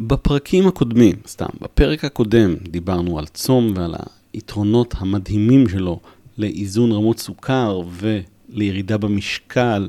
בפרקים 0.00 0.68
הקודמים, 0.68 1.16
סתם, 1.26 1.46
בפרק 1.60 2.04
הקודם 2.04 2.54
דיברנו 2.54 3.18
על 3.18 3.26
צום 3.26 3.72
ועל 3.76 3.94
היתרונות 4.32 4.94
המדהימים 4.98 5.68
שלו 5.68 6.00
לאיזון 6.38 6.92
רמות 6.92 7.18
סוכר 7.18 7.80
ולירידה 7.90 8.98
במשקל 8.98 9.88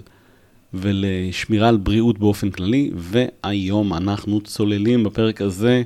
ולשמירה 0.73 1.69
על 1.69 1.77
בריאות 1.77 2.19
באופן 2.19 2.49
כללי, 2.49 2.91
והיום 2.95 3.93
אנחנו 3.93 4.41
צוללים 4.41 5.03
בפרק 5.03 5.41
הזה 5.41 5.83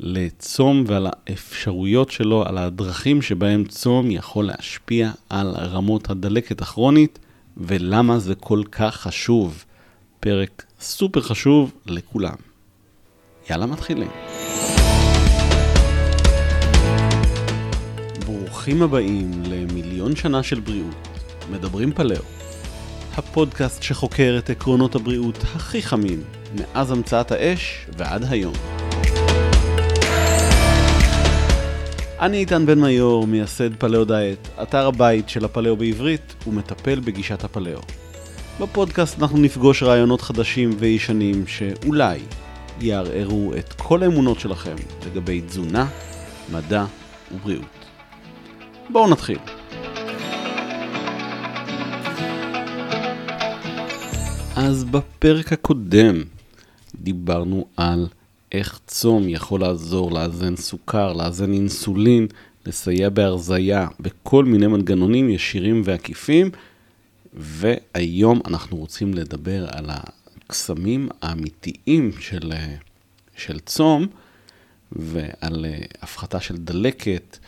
לצום 0.00 0.84
ועל 0.86 1.06
האפשרויות 1.10 2.10
שלו, 2.10 2.44
על 2.46 2.58
הדרכים 2.58 3.22
שבהם 3.22 3.64
צום 3.64 4.10
יכול 4.10 4.44
להשפיע 4.44 5.10
על 5.28 5.54
רמות 5.56 6.10
הדלקת 6.10 6.62
הכרונית 6.62 7.18
ולמה 7.56 8.18
זה 8.18 8.34
כל 8.34 8.62
כך 8.72 8.96
חשוב. 8.96 9.64
פרק 10.20 10.64
סופר 10.80 11.20
חשוב 11.20 11.72
לכולם. 11.86 12.47
יאללה, 13.50 13.66
מתחילים. 13.66 14.08
ברוכים 18.26 18.82
הבאים 18.82 19.42
למיליון 19.46 20.16
שנה 20.16 20.42
של 20.42 20.60
בריאות, 20.60 21.08
מדברים 21.50 21.92
פלאו. 21.92 22.22
הפודקאסט 23.16 23.82
שחוקר 23.82 24.36
את 24.38 24.50
עקרונות 24.50 24.94
הבריאות 24.94 25.36
הכי 25.42 25.82
חמים, 25.82 26.22
מאז 26.54 26.90
המצאת 26.90 27.32
האש 27.32 27.86
ועד 27.96 28.24
היום. 28.30 28.54
אני 32.20 32.36
איתן 32.36 32.66
בן 32.66 32.80
מיור, 32.80 33.26
מייסד 33.26 33.76
פלאו 33.76 34.04
דיאט, 34.04 34.48
אתר 34.62 34.86
הבית 34.86 35.28
של 35.28 35.44
הפלאו 35.44 35.76
בעברית 35.76 36.34
ומטפל 36.46 37.00
בגישת 37.00 37.44
הפלאו. 37.44 37.80
בפודקאסט 38.60 39.22
אנחנו 39.22 39.38
נפגוש 39.38 39.82
רעיונות 39.82 40.20
חדשים 40.20 40.70
וישנים 40.78 41.46
שאולי 41.46 42.18
יערערו 42.80 43.52
את 43.58 43.72
כל 43.72 44.02
האמונות 44.02 44.40
שלכם 44.40 44.76
לגבי 45.06 45.40
תזונה, 45.40 45.86
מדע 46.52 46.84
ובריאות. 47.32 47.64
בואו 48.90 49.10
נתחיל. 49.10 49.38
אז 54.56 54.84
בפרק 54.84 55.52
הקודם 55.52 56.22
דיברנו 56.94 57.66
על 57.76 58.06
איך 58.52 58.80
צום 58.86 59.28
יכול 59.28 59.60
לעזור 59.60 60.12
לאזן 60.12 60.56
סוכר, 60.56 61.12
לאזן 61.12 61.52
אינסולין, 61.52 62.26
לסייע 62.66 63.08
בהרזייה, 63.08 63.88
בכל 64.00 64.44
מיני 64.44 64.66
מנגנונים 64.66 65.30
ישירים 65.30 65.82
ועקיפים, 65.84 66.50
והיום 67.34 68.40
אנחנו 68.46 68.76
רוצים 68.76 69.14
לדבר 69.14 69.66
על 69.70 69.90
הקסמים 70.48 71.08
האמיתיים 71.22 72.12
של, 72.20 72.52
של 73.36 73.58
צום, 73.58 74.06
ועל 74.92 75.66
הפחתה 76.02 76.40
של 76.40 76.56
דלקת, 76.56 77.38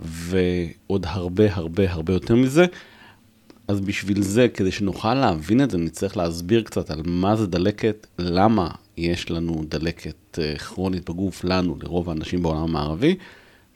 ועוד 0.00 1.06
הרבה 1.08 1.54
הרבה 1.54 1.92
הרבה 1.92 2.12
יותר 2.12 2.34
מזה. 2.34 2.66
אז 3.68 3.80
בשביל 3.80 4.22
זה, 4.22 4.48
כדי 4.48 4.72
שנוכל 4.72 5.14
להבין 5.14 5.60
את 5.60 5.70
זה, 5.70 5.78
נצטרך 5.78 6.16
להסביר 6.16 6.62
קצת 6.62 6.90
על 6.90 7.02
מה 7.04 7.36
זה 7.36 7.46
דלקת, 7.46 8.06
למה 8.18 8.70
יש 8.96 9.30
לנו 9.30 9.64
דלקת 9.68 10.38
אה, 10.38 10.58
כרונית 10.58 11.10
בגוף, 11.10 11.44
לנו, 11.44 11.76
לרוב 11.82 12.08
האנשים 12.08 12.42
בעולם 12.42 12.62
המערבי. 12.62 13.16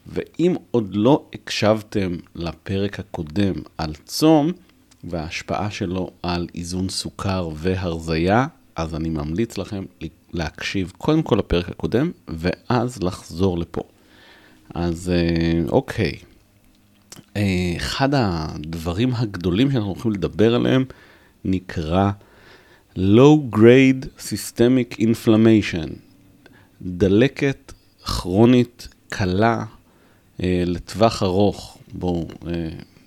ואם 0.07 0.55
עוד 0.71 0.89
לא 0.95 1.25
הקשבתם 1.33 2.17
לפרק 2.35 2.99
הקודם 2.99 3.53
על 3.77 3.93
צום 4.05 4.51
וההשפעה 5.03 5.71
שלו 5.71 6.11
על 6.23 6.47
איזון 6.55 6.89
סוכר 6.89 7.49
והרזייה, 7.55 8.47
אז 8.81 8.95
אני 8.95 9.09
ממליץ 9.09 9.57
לכם 9.57 9.85
להקשיב 10.33 10.93
קודם 10.97 11.21
כל 11.21 11.35
לפרק 11.35 11.69
הקודם, 11.69 12.11
ואז 12.27 13.03
לחזור 13.03 13.57
לפה. 13.57 13.81
אז 14.73 15.09
אה, 15.09 15.61
אוקיי, 15.69 16.13
אה, 17.37 17.73
אחד 17.77 18.09
הדברים 18.13 19.13
הגדולים 19.13 19.71
שאנחנו 19.71 19.89
הולכים 19.89 20.11
לדבר 20.11 20.55
עליהם 20.55 20.85
נקרא 21.45 22.11
low 22.97 23.55
grade 23.55 24.05
systemic 24.19 24.99
inflammation, 24.99 25.89
דלקת 26.81 27.73
כרונית 28.03 28.87
קלה 29.09 29.65
אה, 30.43 30.63
לטווח 30.65 31.23
ארוך. 31.23 31.77
בואו, 31.93 32.27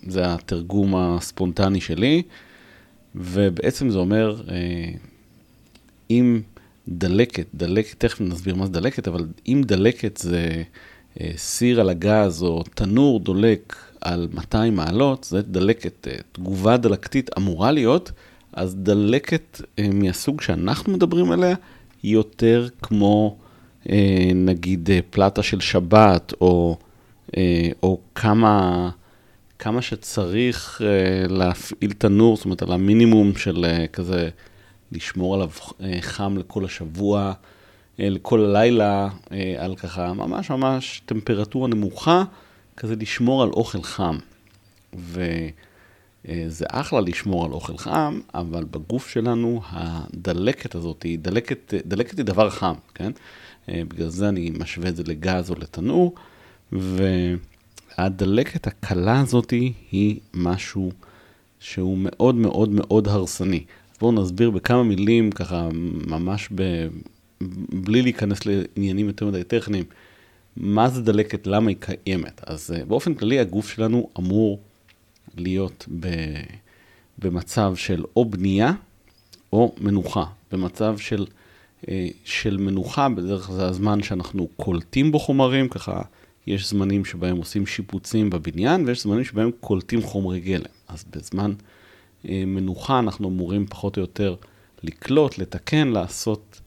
זה 0.07 0.35
התרגום 0.35 0.97
הספונטני 0.97 1.81
שלי, 1.81 2.23
ובעצם 3.15 3.91
זה 3.91 3.99
אומר, 3.99 4.43
אם 6.13 6.41
דלקת, 6.89 7.47
דלקת, 7.55 8.05
תכף 8.05 8.21
נסביר 8.21 8.55
מה 8.55 8.67
זה 8.67 8.73
דלקת, 8.73 9.09
אבל 9.09 9.27
אם 9.49 9.63
דלקת 9.67 10.17
זה 10.17 10.63
אה, 11.21 11.31
סיר 11.37 11.81
על 11.81 11.91
הגז 11.91 12.43
או 12.43 12.63
תנור 12.75 13.21
דולק 13.21 13.77
על 14.01 14.29
200 14.35 14.77
מעלות, 14.77 15.25
זה 15.25 15.43
דלקת, 15.43 16.09
אה, 16.09 16.17
תגובה 16.33 16.77
דלקתית 16.77 17.31
אמורה 17.39 17.73
להיות, 17.73 18.11
אז 18.53 18.75
דלקת 18.75 19.61
אה, 19.79 19.89
מהסוג 19.93 20.41
שאנחנו 20.41 20.93
מדברים 20.93 21.31
עליה, 21.31 21.55
היא 22.03 22.15
יותר 22.15 22.69
כמו 22.83 23.37
נגיד 24.35 24.91
פלטה 25.11 25.43
של 25.43 25.61
שבת, 25.61 26.33
או, 26.41 26.77
או 27.83 27.99
כמה, 28.15 28.91
כמה 29.59 29.83
שצריך 29.83 30.81
להפעיל 31.29 31.93
תנור, 31.93 32.37
זאת 32.37 32.45
אומרת 32.45 32.63
על 32.63 32.73
המינימום 32.73 33.37
של 33.37 33.67
כזה 33.93 34.29
לשמור 34.93 35.35
עליו 35.35 35.51
חם 36.01 36.39
לכל 36.39 36.65
השבוע. 36.65 37.33
לכל 37.99 38.45
הלילה, 38.45 39.09
על 39.59 39.77
ככה 39.77 40.13
ממש 40.13 40.51
ממש 40.51 41.03
טמפרטורה 41.07 41.69
נמוכה, 41.69 42.25
כזה 42.77 42.97
לשמור 42.97 43.43
על 43.43 43.49
אוכל 43.49 43.83
חם. 43.83 44.19
וזה 44.95 46.65
אחלה 46.69 47.01
לשמור 47.01 47.45
על 47.45 47.53
אוכל 47.53 47.77
חם, 47.77 48.21
אבל 48.35 48.65
בגוף 48.65 49.09
שלנו 49.09 49.61
הדלקת 49.67 50.75
הזאת, 50.75 51.03
היא 51.03 51.19
דלקת, 51.19 51.75
דלקת 51.87 52.19
היא 52.19 52.27
דבר 52.27 52.51
חם, 52.51 52.75
כן? 52.95 53.13
בגלל 53.69 54.09
זה 54.09 54.29
אני 54.29 54.51
משווה 54.59 54.89
את 54.89 54.97
זה 54.97 55.03
לגז 55.07 55.51
או 55.51 55.55
לתנור, 55.55 56.15
והדלקת 56.73 58.67
הקלה 58.67 59.21
הזאת 59.21 59.51
היא 59.91 60.21
משהו 60.35 60.93
שהוא 61.61 61.99
מאוד 61.99 62.35
מאוד 62.35 62.71
מאוד 62.71 63.09
הרסני. 63.09 63.65
בואו 64.03 64.13
נסביר 64.13 64.51
בכמה 64.51 64.83
מילים, 64.83 65.31
ככה 65.31 65.69
ממש 66.07 66.49
ב... 66.55 66.89
בלי 67.73 68.03
להיכנס 68.03 68.39
לעניינים 68.47 69.07
יותר 69.07 69.27
מדי 69.27 69.45
טכניים. 69.45 69.85
מה 70.57 70.89
זה 70.89 71.03
דלקת, 71.03 71.47
למה 71.47 71.69
היא 71.71 71.77
קיימת. 71.81 72.41
אז 72.47 72.75
uh, 72.77 72.85
באופן 72.85 73.15
כללי 73.15 73.39
הגוף 73.39 73.69
שלנו 73.69 74.09
אמור 74.19 74.61
להיות 75.37 75.87
ב, 76.01 76.09
במצב 77.19 77.73
של 77.77 78.05
או 78.17 78.25
בנייה 78.25 78.73
או 79.53 79.75
מנוחה. 79.81 80.25
במצב 80.53 80.99
של, 80.99 81.27
uh, 81.83 81.89
של 82.25 82.57
מנוחה, 82.57 83.09
בדרך 83.09 83.47
כלל 83.47 83.57
זה 83.57 83.67
הזמן 83.67 84.03
שאנחנו 84.03 84.49
קולטים 84.57 85.13
בו 85.13 85.19
חומרים, 85.19 85.69
ככה 85.69 86.03
יש 86.47 86.71
זמנים 86.71 87.05
שבהם 87.05 87.37
עושים 87.37 87.67
שיפוצים 87.67 88.31
בבניין, 88.31 88.85
ויש 88.87 89.03
זמנים 89.03 89.25
שבהם 89.25 89.51
קולטים 89.61 90.03
חומרי 90.03 90.41
גלם. 90.41 90.65
אז 90.89 91.05
בזמן 91.11 91.53
מנוחה 92.25 92.99
אנחנו 92.99 93.29
אמורים 93.29 93.67
פחות 93.67 93.97
או 93.97 94.01
יותר 94.01 94.35
לקלוט, 94.83 95.39
לתקן, 95.39 95.89
לעשות 95.89 96.61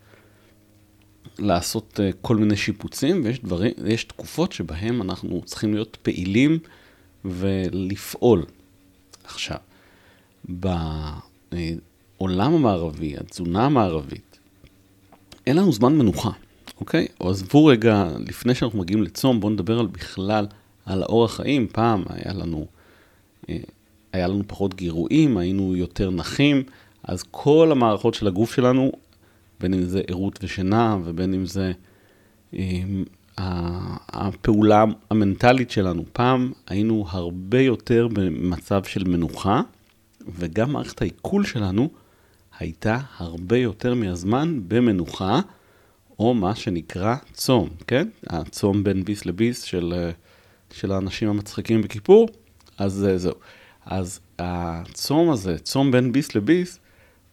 לעשות 1.39 1.99
אה, 2.03 2.09
כל 2.21 2.35
מיני 2.35 2.57
שיפוצים, 2.57 3.21
ויש 3.23 3.39
דברים, 3.39 3.71
יש 3.85 4.03
תקופות 4.03 4.51
שבהן 4.51 5.01
אנחנו 5.01 5.41
צריכים 5.45 5.73
להיות 5.73 5.97
פעילים 6.01 6.59
ולפעול. 7.25 8.45
עכשיו, 9.23 9.57
בעולם 10.45 10.83
המערבי, 12.53 13.17
התזונה 13.17 13.65
המערבית, 13.65 14.39
אין 15.47 15.57
לנו 15.57 15.71
זמן 15.71 15.97
מנוחה, 15.97 16.31
אוקיי? 16.79 17.07
או 17.21 17.29
עזבו 17.29 17.65
רגע, 17.65 18.07
לפני 18.27 18.55
שאנחנו 18.55 18.79
מגיעים 18.79 19.03
לצום, 19.03 19.39
בואו 19.39 19.53
נדבר 19.53 19.79
על 19.79 19.87
בכלל, 19.87 20.47
על 20.85 21.03
האורח 21.03 21.35
חיים. 21.35 21.67
פעם 21.67 22.03
היה 22.09 22.33
לנו, 22.33 22.65
אה, 23.49 23.57
היה 24.15 24.27
לנו 24.27 24.43
פחות 24.47 24.73
גירויים, 24.73 25.37
היינו 25.37 25.75
יותר 25.75 26.09
נחים, 26.09 26.63
אז 27.03 27.23
כל 27.31 27.69
המערכות 27.71 28.13
של 28.13 28.27
הגוף 28.27 28.53
שלנו 28.53 28.91
בין 29.59 29.73
אם 29.73 29.83
זה 29.83 30.01
ערות 30.07 30.39
ושינה, 30.43 30.97
ובין 31.03 31.33
אם 31.33 31.45
זה 31.45 31.71
אה, 32.53 32.83
הפעולה 34.09 34.83
המנטלית 35.09 35.71
שלנו. 35.71 36.03
פעם 36.13 36.51
היינו 36.67 37.05
הרבה 37.09 37.61
יותר 37.61 38.07
במצב 38.13 38.83
של 38.83 39.03
מנוחה, 39.03 39.61
וגם 40.27 40.73
מערכת 40.73 41.01
העיכול 41.01 41.45
שלנו 41.45 41.89
הייתה 42.59 42.99
הרבה 43.17 43.57
יותר 43.57 43.93
מהזמן 43.93 44.59
במנוחה, 44.67 45.39
או 46.19 46.33
מה 46.33 46.55
שנקרא 46.55 47.15
צום, 47.33 47.69
כן? 47.87 48.07
הצום 48.27 48.83
בין 48.83 49.03
ביס 49.03 49.25
לביס 49.25 49.61
של, 49.63 49.93
אה, 49.97 50.11
של 50.71 50.91
האנשים 50.91 51.29
המצחיקים 51.29 51.81
בכיפור, 51.81 52.29
אז 52.77 53.07
זהו. 53.15 53.33
אז 53.85 54.19
הצום 54.39 55.29
הזה, 55.29 55.57
צום 55.57 55.91
בין 55.91 56.11
ביס 56.11 56.35
לביס, 56.35 56.79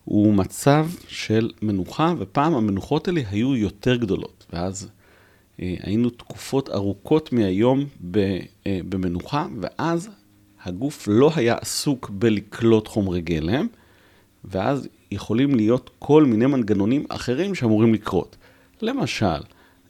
הוא 0.04 0.34
מצב 0.34 0.86
של 1.08 1.50
מנוחה, 1.62 2.14
ופעם 2.18 2.54
המנוחות 2.54 3.08
האלה 3.08 3.20
היו 3.30 3.56
יותר 3.56 3.96
גדולות, 3.96 4.46
ואז 4.52 4.88
אה, 5.62 5.74
היינו 5.82 6.10
תקופות 6.10 6.70
ארוכות 6.70 7.32
מהיום 7.32 7.84
ב, 8.10 8.18
אה, 8.66 8.80
במנוחה, 8.88 9.46
ואז 9.60 10.10
הגוף 10.64 11.08
לא 11.10 11.30
היה 11.36 11.54
עסוק 11.54 12.10
בלקלוט 12.10 12.88
חומרי 12.88 13.20
גלם, 13.20 13.66
ואז 14.44 14.88
יכולים 15.10 15.54
להיות 15.54 15.90
כל 15.98 16.24
מיני 16.24 16.46
מנגנונים 16.46 17.04
אחרים 17.08 17.54
שאמורים 17.54 17.94
לקרות. 17.94 18.36
למשל, 18.82 19.40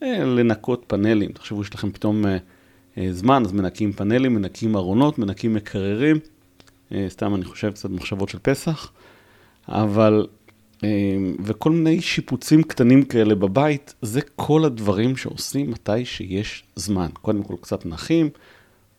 אה, 0.03 0.25
לנקות 0.25 0.85
פאנלים, 0.87 1.33
תחשבו 1.33 1.65
שיש 1.65 1.75
לכם 1.75 1.93
פתאום 1.93 2.27
אה, 2.27 2.37
אה, 2.99 3.09
זמן, 3.13 3.43
אז 3.45 3.53
מנקים 3.53 3.93
פאנלים, 3.93 4.35
מנקים 4.35 4.77
ארונות, 4.77 5.19
מנקים 5.19 5.55
מקררים, 5.55 6.19
סתם 7.09 7.35
אני 7.35 7.45
חושב 7.45 7.71
קצת 7.71 7.91
מחשבות 7.91 8.29
של 8.29 8.39
פסח, 8.43 8.93
אבל, 9.69 10.27
וכל 11.41 11.71
מיני 11.71 12.01
שיפוצים 12.01 12.63
קטנים 12.63 13.05
כאלה 13.05 13.35
בבית, 13.35 13.95
זה 14.03 14.21
כל 14.37 14.65
הדברים 14.65 15.17
שעושים 15.17 15.71
מתי 15.71 16.05
שיש 16.05 16.65
זמן. 16.77 17.09
קודם 17.23 17.43
כל 17.43 17.55
קצת 17.61 17.87
נחים, 17.87 18.31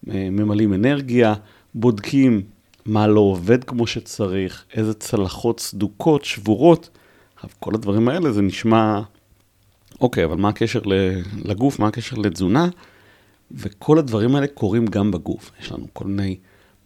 ממלאים 0.03 0.73
אנרגיה, 0.73 1.33
בודקים 1.75 2.41
מה 2.85 3.07
לא 3.07 3.19
עובד 3.19 3.63
כמו 3.63 3.87
שצריך, 3.87 4.65
איזה 4.73 4.93
צלחות 4.93 5.59
סדוקות, 5.59 6.25
שבורות. 6.25 6.89
כל 7.59 7.75
הדברים 7.75 8.09
האלה 8.09 8.31
זה 8.31 8.41
נשמע 8.41 9.01
אוקיי, 10.01 10.25
אבל 10.25 10.37
מה 10.37 10.49
הקשר 10.49 10.81
לגוף, 11.45 11.79
מה 11.79 11.87
הקשר 11.87 12.15
לתזונה? 12.17 12.67
וכל 13.51 13.97
הדברים 13.97 14.35
האלה 14.35 14.47
קורים 14.47 14.85
גם 14.85 15.11
בגוף. 15.11 15.51
יש 15.61 15.71
לנו 15.71 15.87
כל 15.93 16.05
מיני 16.05 16.37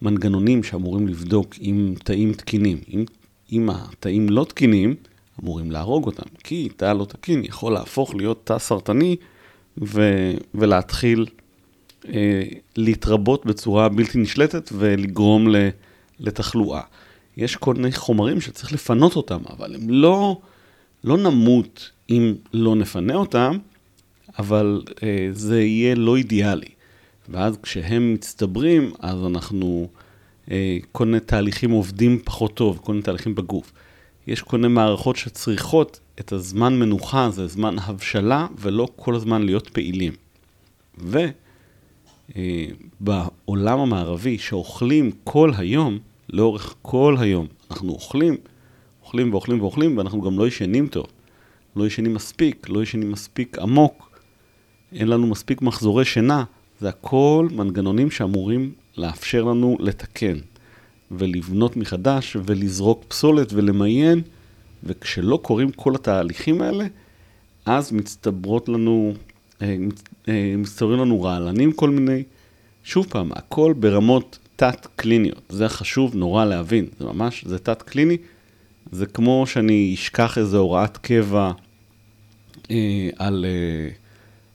מנגנונים 0.02 0.62
שאמורים 0.62 1.08
לבדוק 1.08 1.54
אם 1.60 1.94
תאים 2.04 2.32
תקינים. 2.32 2.78
אם, 2.94 3.04
אם 3.52 3.70
התאים 3.70 4.28
לא 4.28 4.44
תקינים, 4.44 4.94
אמורים 5.42 5.70
להרוג 5.70 6.06
אותם. 6.06 6.28
כי 6.44 6.68
תא 6.76 6.92
לא 6.92 7.04
תקין 7.04 7.44
יכול 7.44 7.72
להפוך 7.72 8.14
להיות 8.14 8.40
תא 8.44 8.58
סרטני 8.58 9.16
ו, 9.82 10.10
ולהתחיל 10.54 11.26
אה, 12.08 12.42
להתרבות 12.76 13.46
בצורה 13.46 13.88
בלתי 13.88 14.18
נשלטת 14.18 14.70
ולגרום 14.72 15.48
ל, 15.48 15.68
לתחלואה. 16.20 16.80
יש 17.36 17.56
כל 17.56 17.74
מיני 17.74 17.92
חומרים 17.92 18.40
שצריך 18.40 18.72
לפנות 18.72 19.16
אותם, 19.16 19.40
אבל 19.50 19.74
הם 19.74 19.90
לא, 19.90 20.40
לא 21.04 21.16
נמות 21.16 21.90
אם 22.10 22.34
לא 22.52 22.76
נפנה 22.76 23.14
אותם, 23.14 23.58
אבל 24.38 24.82
אה, 25.02 25.28
זה 25.32 25.62
יהיה 25.62 25.94
לא 25.94 26.16
אידיאלי. 26.16 26.68
ואז 27.28 27.58
כשהם 27.62 28.14
מצטברים, 28.14 28.92
אז 29.00 29.26
אנחנו, 29.26 29.88
אה, 30.50 30.78
כל 30.92 31.04
מיני 31.06 31.20
תהליכים 31.20 31.70
עובדים 31.70 32.18
פחות 32.24 32.54
טוב, 32.54 32.80
כל 32.82 32.92
מיני 32.92 33.02
תהליכים 33.02 33.34
בגוף. 33.34 33.72
יש 34.26 34.42
כל 34.42 34.56
מיני 34.56 34.74
מערכות 34.74 35.16
שצריכות 35.16 36.00
את 36.20 36.32
הזמן 36.32 36.78
מנוחה, 36.78 37.30
זה 37.30 37.46
זמן 37.46 37.76
הבשלה, 37.78 38.46
ולא 38.58 38.88
כל 38.96 39.14
הזמן 39.14 39.42
להיות 39.42 39.68
פעילים. 39.68 40.12
ובעולם 40.98 41.28
אה, 43.78 43.82
המערבי, 43.82 44.38
שאוכלים 44.38 45.10
כל 45.24 45.50
היום, 45.56 45.98
לאורך 46.28 46.74
כל 46.82 47.16
היום, 47.18 47.46
אנחנו 47.70 47.92
אוכלים, 47.92 48.36
אוכלים 49.02 49.32
ואוכלים 49.32 49.60
ואוכלים, 49.60 49.98
ואנחנו 49.98 50.20
גם 50.22 50.38
לא 50.38 50.46
ישנים 50.46 50.88
טוב. 50.88 51.06
לא 51.76 51.86
ישנים 51.86 52.14
מספיק, 52.14 52.68
לא 52.68 52.82
ישנים 52.82 53.12
מספיק 53.12 53.58
עמוק, 53.58 54.20
אין 54.92 55.08
לנו 55.08 55.26
מספיק 55.26 55.62
מחזורי 55.62 56.04
שינה, 56.04 56.44
זה 56.80 56.88
הכל 56.88 57.48
מנגנונים 57.52 58.10
שאמורים 58.10 58.72
לאפשר 58.96 59.44
לנו 59.44 59.76
לתקן 59.80 60.38
ולבנות 61.10 61.76
מחדש 61.76 62.36
ולזרוק 62.44 63.04
פסולת 63.08 63.52
ולמיין, 63.52 64.22
וכשלא 64.84 65.38
קורים 65.42 65.72
כל 65.72 65.94
התהליכים 65.94 66.62
האלה, 66.62 66.86
אז 67.66 67.92
מצטברות 67.92 68.68
לנו, 68.68 69.14
אה, 69.62 69.76
אה, 70.28 70.54
מצטברים 70.58 71.00
לנו 71.00 71.22
רעלנים 71.22 71.72
כל 71.72 71.90
מיני. 71.90 72.22
שוב 72.84 73.06
פעם, 73.10 73.30
הכל 73.32 73.74
ברמות 73.76 74.38
תת-קליניות. 74.56 75.42
זה 75.48 75.68
חשוב 75.68 76.14
נורא 76.14 76.44
להבין, 76.44 76.86
זה 76.98 77.04
ממש, 77.04 77.44
זה 77.44 77.58
תת-קליני. 77.58 78.16
זה 78.92 79.06
כמו 79.06 79.46
שאני 79.46 79.94
אשכח 79.94 80.38
איזו 80.38 80.58
הוראת 80.58 80.96
קבע 80.96 81.52
אה, 82.70 83.10
על, 83.16 83.46
אה, 83.48 83.90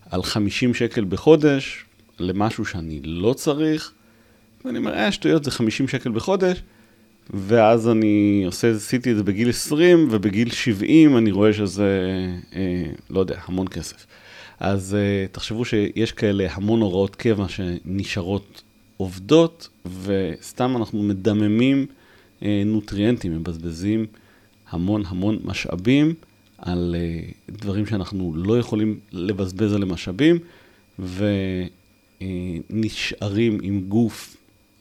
על 0.10 0.24
50 0.24 0.74
שקל 0.74 1.06
בחודש 1.10 1.86
למשהו 2.20 2.66
שאני 2.66 3.00
לא 3.04 3.34
צריך, 3.34 3.92
ואני 4.66 4.78
אומר, 4.78 4.94
אה, 4.94 5.12
שטויות, 5.12 5.44
זה 5.44 5.52
50 5.52 5.88
שקל 5.88 6.12
בחודש, 6.12 6.62
ואז 7.30 7.90
אני 7.90 8.44
עושה, 8.46 8.72
עשיתי 8.72 9.12
את 9.12 9.18
זה 9.18 9.24
בגיל 9.24 9.50
20, 9.50 10.08
ובגיל 10.12 10.52
70 10.52 11.18
אני 11.18 11.32
רואה 11.32 11.54
שזה, 11.54 12.00
אה, 12.56 12.86
לא 13.10 13.20
יודע, 13.20 13.40
המון 13.46 13.68
כסף. 13.68 14.06
אז 14.60 14.96
אה, 14.96 15.26
תחשבו 15.32 15.66
שיש 15.66 16.12
כאלה 16.12 16.48
המון 16.52 16.82
הוראות 16.82 17.16
קבע 17.16 17.46
שנשארות 17.48 18.62
עובדות, 18.98 19.70
וסתם 20.04 20.78
אנחנו 20.78 21.04
מדממים 21.04 21.86
אה, 22.44 22.64
נוטריאנטים, 22.66 23.36
מבזבזים 23.36 24.06
המון 24.70 25.04
המון 25.06 25.40
משאבים. 25.44 26.14
על 26.66 26.96
uh, 26.96 27.52
דברים 27.52 27.86
שאנחנו 27.86 28.34
לא 28.36 28.60
יכולים 28.60 29.00
לבזבז 29.12 29.74
עליהם 29.74 29.92
משאבים, 29.92 30.40
ונשארים 32.22 33.60
עם 33.62 33.82
גוף 33.82 34.38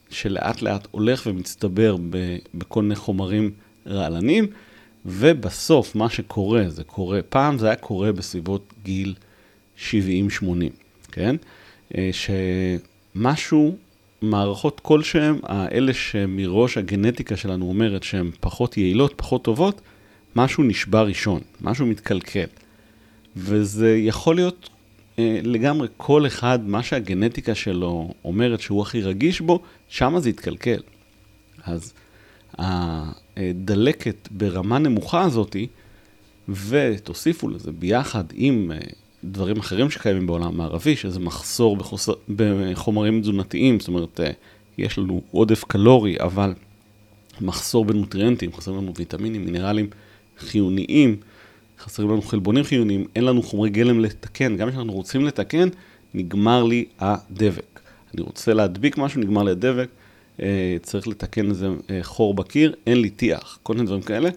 שלאט 0.09 0.61
לאט 0.61 0.87
הולך 0.91 1.27
ומצטבר 1.27 1.97
בכל 2.53 2.81
מיני 2.81 2.95
חומרים 2.95 3.51
רעלנים, 3.87 4.47
ובסוף 5.05 5.95
מה 5.95 6.09
שקורה, 6.09 6.69
זה 6.69 6.83
קורה, 6.83 7.21
פעם 7.21 7.57
זה 7.57 7.65
היה 7.65 7.75
קורה 7.75 8.11
בסביבות 8.11 8.73
גיל 8.83 9.15
70-80, 9.77 9.81
כן? 11.11 11.35
Uh, 11.93 11.95
שמשהו, 13.15 13.77
מערכות 14.21 14.79
כלשהן, 14.79 15.39
האלה 15.43 15.93
שמראש 15.93 16.77
הגנטיקה 16.77 17.37
שלנו 17.37 17.65
אומרת 17.65 18.03
שהן 18.03 18.31
פחות 18.39 18.77
יעילות, 18.77 19.13
פחות 19.15 19.43
טובות, 19.43 19.81
משהו 20.35 20.63
נשבר 20.63 21.07
ראשון, 21.07 21.41
משהו 21.61 21.85
מתקלקל. 21.85 22.45
וזה 23.35 23.97
יכול 23.97 24.35
להיות 24.35 24.69
אה, 24.69 24.82
לגמרי 25.17 25.87
כל 25.97 26.27
אחד, 26.27 26.59
מה 26.67 26.83
שהגנטיקה 26.83 27.55
שלו 27.55 28.13
אומרת 28.25 28.61
שהוא 28.61 28.81
הכי 28.81 29.01
רגיש 29.01 29.41
בו, 29.41 29.61
שם 29.87 30.19
זה 30.19 30.29
יתקלקל. 30.29 30.79
אז 31.63 31.93
הדלקת 32.57 34.27
ברמה 34.31 34.79
נמוכה 34.79 35.21
הזאתי, 35.21 35.67
ותוסיפו 36.49 37.49
לזה 37.49 37.71
ביחד 37.71 38.23
עם 38.33 38.71
אה, 38.71 38.77
דברים 39.23 39.57
אחרים 39.57 39.89
שקיימים 39.89 40.27
בעולם 40.27 40.47
המערבי, 40.47 40.95
שזה 40.95 41.19
מחסור 41.19 41.77
בחוסר, 41.77 42.13
בחומרים 42.35 43.21
תזונתיים, 43.21 43.79
זאת 43.79 43.87
אומרת, 43.87 44.19
אה, 44.19 44.31
יש 44.77 44.97
לנו 44.97 45.21
עודף 45.31 45.63
קלורי, 45.63 46.15
אבל 46.19 46.53
מחסור 47.41 47.85
בנוטריאנטים, 47.85 48.53
חסרים 48.53 48.77
לנו 48.77 48.93
ויטמינים, 48.95 49.45
מינרלים. 49.45 49.89
חיוניים, 50.37 51.15
חסרים 51.83 52.09
לנו 52.09 52.21
חלבונים 52.21 52.63
חיוניים, 52.63 53.05
אין 53.15 53.25
לנו 53.25 53.43
חומרי 53.43 53.69
גלם 53.69 53.99
לתקן, 53.99 54.57
גם 54.57 54.69
כשאנחנו 54.69 54.93
רוצים 54.93 55.25
לתקן, 55.25 55.69
נגמר 56.13 56.63
לי 56.63 56.85
הדבק. 56.99 57.79
אני 58.13 58.21
רוצה 58.21 58.53
להדביק 58.53 58.97
משהו, 58.97 59.21
נגמר 59.21 59.43
לי 59.43 59.51
הדבק, 59.51 59.87
אה, 60.41 60.77
צריך 60.81 61.07
לתקן 61.07 61.49
איזה 61.49 61.67
אה, 61.89 61.99
חור 62.01 62.33
בקיר, 62.33 62.75
אין 62.87 63.01
לי 63.01 63.09
טיח, 63.09 63.59
כל 63.63 63.73
מיני 63.73 63.85
דברים 63.85 64.01
כאלה, 64.01 64.29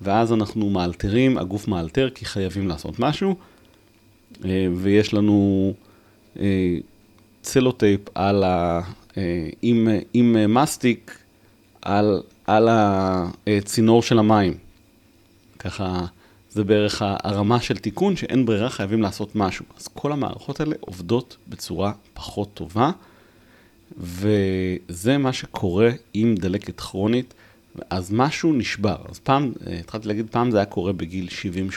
ואז 0.00 0.32
אנחנו 0.32 0.70
מאלתרים, 0.70 1.38
הגוף 1.38 1.68
מאלתר 1.68 2.10
כי 2.10 2.24
חייבים 2.24 2.68
לעשות 2.68 2.98
משהו, 2.98 3.34
אה, 4.44 4.66
ויש 4.76 5.14
לנו 5.14 5.74
צלוטייפ 7.42 8.00
על 8.14 8.44
ה... 8.44 8.80
עם, 9.62 9.88
עם 10.14 10.54
מסטיק 10.54 11.18
על, 11.82 12.22
על 12.46 12.68
הצינור 12.70 14.02
של 14.02 14.18
המים. 14.18 14.54
ככה, 15.58 16.06
זה 16.50 16.64
בערך 16.64 17.02
הרמה 17.02 17.60
של 17.60 17.76
תיקון, 17.76 18.16
שאין 18.16 18.46
ברירה, 18.46 18.70
חייבים 18.70 19.02
לעשות 19.02 19.36
משהו. 19.36 19.64
אז 19.76 19.88
כל 19.88 20.12
המערכות 20.12 20.60
האלה 20.60 20.76
עובדות 20.80 21.36
בצורה 21.48 21.92
פחות 22.14 22.54
טובה, 22.54 22.90
וזה 23.98 25.18
מה 25.18 25.32
שקורה 25.32 25.90
עם 26.14 26.34
דלקת 26.34 26.80
כרונית, 26.80 27.34
אז 27.90 28.12
משהו 28.12 28.52
נשבר. 28.52 28.96
אז 29.08 29.18
פעם, 29.18 29.52
התחלתי 29.80 30.08
להגיד, 30.08 30.26
פעם 30.30 30.50
זה 30.50 30.56
היה 30.56 30.66
קורה 30.66 30.92
בגיל 30.92 31.28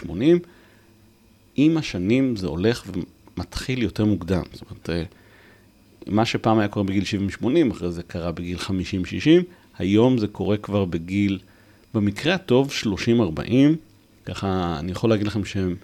70-80, 0.06 0.10
עם 1.56 1.78
השנים 1.78 2.36
זה 2.36 2.48
הולך 2.48 2.84
ומתחיל 3.38 3.82
יותר 3.82 4.06
מוקדם. 4.06 4.44
זאת 4.54 4.64
אומרת, 4.70 4.90
מה 6.08 6.26
שפעם 6.26 6.60
היה 6.60 6.68
קורה 6.68 6.86
בגיל 6.86 7.04
70-80, 7.42 7.46
אחרי 7.72 7.92
זה 7.92 8.04
קרה 8.04 8.32
בגיל 8.32 8.58
50-60, 8.58 8.70
היום 9.78 10.18
זה 10.18 10.28
קורה 10.28 10.58
כבר 10.58 10.86
בגיל 10.86 11.40
במקרה 11.94 12.34
הטוב 12.34 12.72
30-40, 12.84 13.42
ככה 14.26 14.76
אני 14.80 14.92
יכול 14.92 15.10
להגיד 15.10 15.28
לכם 15.28 15.46
שהם 15.46 15.76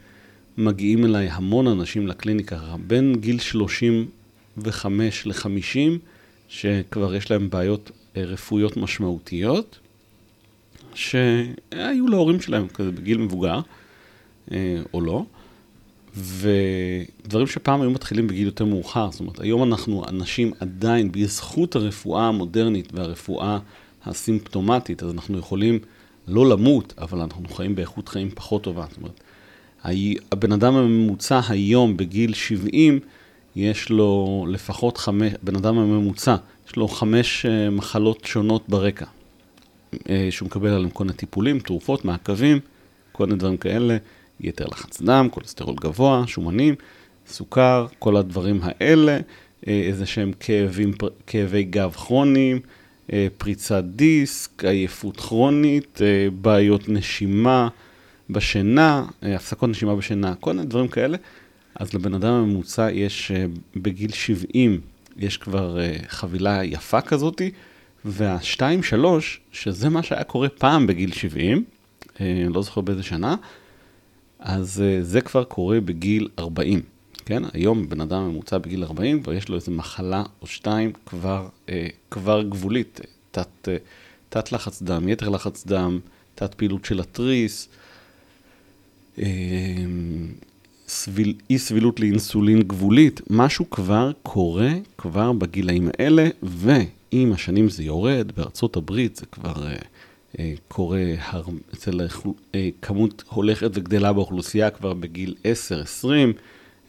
מגיעים 0.57 1.05
אליי 1.05 1.29
המון 1.29 1.67
אנשים 1.67 2.07
לקליניקה, 2.07 2.59
בין 2.87 3.15
גיל 3.19 3.39
35 3.39 5.27
ל-50, 5.27 5.77
שכבר 6.49 7.15
יש 7.15 7.31
להם 7.31 7.49
בעיות 7.49 7.91
אה, 8.17 8.23
רפואיות 8.23 8.77
משמעותיות, 8.77 9.79
שהיו 10.93 12.07
להורים 12.07 12.41
שלהם 12.41 12.67
כזה 12.67 12.91
בגיל 12.91 13.17
מבוגר, 13.17 13.59
אה, 14.51 14.81
או 14.93 15.01
לא, 15.01 15.23
ודברים 16.17 17.47
שפעם 17.47 17.81
היו 17.81 17.91
מתחילים 17.91 18.27
בגיל 18.27 18.45
יותר 18.45 18.65
מאוחר. 18.65 19.11
זאת 19.11 19.19
אומרת, 19.19 19.39
היום 19.39 19.63
אנחנו 19.63 20.07
אנשים 20.07 20.51
עדיין, 20.59 21.11
בזכות 21.11 21.75
הרפואה 21.75 22.27
המודרנית 22.27 22.93
והרפואה 22.93 23.59
הסימפטומטית, 24.05 25.03
אז 25.03 25.11
אנחנו 25.11 25.37
יכולים 25.37 25.79
לא 26.27 26.49
למות, 26.49 26.93
אבל 26.97 27.19
אנחנו 27.21 27.49
חיים 27.49 27.75
באיכות 27.75 28.09
חיים 28.09 28.29
פחות 28.29 28.63
טובה. 28.63 28.85
זאת 28.89 28.97
אומרת, 28.97 29.21
הבן 30.31 30.51
אדם 30.51 30.75
הממוצע 30.75 31.39
היום 31.49 31.97
בגיל 31.97 32.33
70, 32.33 32.99
יש 33.55 33.89
לו 33.89 34.45
לפחות 34.49 34.97
חמש, 34.97 35.33
בן 35.43 35.55
אדם 35.55 35.77
הממוצע, 35.77 36.35
יש 36.67 36.75
לו 36.75 36.87
חמש 36.87 37.45
אה, 37.45 37.69
מחלות 37.69 38.25
שונות 38.25 38.69
ברקע, 38.69 39.05
אה, 40.09 40.27
שהוא 40.29 40.45
מקבל 40.45 40.69
עליהם 40.69 40.89
כל 40.89 41.03
מיני 41.03 41.17
טיפולים, 41.17 41.59
תרופות, 41.59 42.05
מעקבים, 42.05 42.59
כל 43.11 43.25
מיני 43.25 43.39
דברים 43.39 43.57
כאלה, 43.57 43.97
יתר 44.39 44.65
לחץ 44.71 45.01
דם, 45.01 45.27
כולסטרול 45.31 45.75
גבוה, 45.75 46.23
שומנים, 46.27 46.75
סוכר, 47.27 47.87
כל 47.99 48.17
הדברים 48.17 48.59
האלה, 48.63 49.19
אה, 49.67 49.81
איזה 49.87 50.05
שהם 50.05 50.31
כאבים, 50.39 50.93
כאבי 51.27 51.63
גב 51.63 51.91
כרוניים, 51.91 52.59
פריצת 53.37 53.83
דיסק, 53.83 54.65
עייפות 54.65 55.17
כרונית, 55.17 55.99
בעיות 56.41 56.89
נשימה 56.89 57.67
בשינה, 58.29 59.05
הפסקות 59.21 59.69
נשימה 59.69 59.95
בשינה, 59.95 60.35
כל 60.35 60.53
מיני 60.53 60.65
דברים 60.65 60.87
כאלה. 60.87 61.17
אז 61.79 61.93
לבן 61.93 62.13
אדם 62.13 62.33
הממוצע 62.33 62.91
יש, 62.91 63.31
אה, 63.31 63.45
בגיל 63.75 64.11
70, 64.11 64.81
יש 65.17 65.37
כבר 65.37 65.79
אה, 65.79 65.95
חבילה 66.07 66.63
יפה 66.63 67.01
כזאתי, 67.01 67.51
וה-2-3, 68.05 69.05
שזה 69.51 69.89
מה 69.89 70.03
שהיה 70.03 70.23
קורה 70.23 70.49
פעם 70.49 70.87
בגיל 70.87 71.11
70, 71.11 71.63
אה, 72.21 72.45
לא 72.49 72.61
זוכר 72.61 72.81
באיזה 72.81 73.03
שנה, 73.03 73.35
אז 74.39 74.83
זה 75.01 75.21
כבר 75.21 75.43
קורה 75.43 75.79
בגיל 75.81 76.27
40. 76.39 76.81
כן, 77.27 77.43
היום 77.53 77.89
בן 77.89 78.01
אדם 78.01 78.29
ממוצע 78.29 78.57
בגיל 78.57 78.83
40, 78.83 79.23
כבר 79.23 79.33
יש 79.33 79.49
לו 79.49 79.55
איזו 79.55 79.71
מחלה 79.71 80.23
או 80.41 80.47
שתיים 80.47 80.91
כבר, 81.05 81.47
כבר 82.11 82.43
גבולית, 82.43 82.99
תת, 83.31 83.67
תת 84.29 84.51
לחץ 84.51 84.81
דם, 84.81 85.09
יתר 85.09 85.29
לחץ 85.29 85.65
דם, 85.65 85.99
תת 86.35 86.53
פעילות 86.53 86.85
של 86.85 86.99
התריס, 86.99 87.69
סביל, 90.87 91.33
אי 91.49 91.57
סבילות 91.57 91.99
לאינסולין 91.99 92.61
גבולית, 92.61 93.21
משהו 93.29 93.69
כבר 93.69 94.11
קורה 94.23 94.71
כבר 94.97 95.31
בגילאים 95.31 95.89
האלה, 95.99 96.29
ועם 96.43 97.33
השנים 97.33 97.69
זה 97.69 97.83
יורד, 97.83 98.31
בארצות 98.35 98.75
הברית 98.75 99.15
זה 99.15 99.25
כבר 99.25 99.67
אה, 99.67 99.75
אה, 100.39 100.53
קורה 100.67 101.03
הר, 101.19 101.43
אצל 101.73 102.01
אה, 102.55 102.69
כמות 102.81 103.23
הולכת 103.29 103.71
וגדלה 103.73 104.13
באוכלוסייה 104.13 104.69
כבר 104.69 104.93
בגיל 104.93 105.35
10-20, 105.43 105.45
אה, 106.05 106.25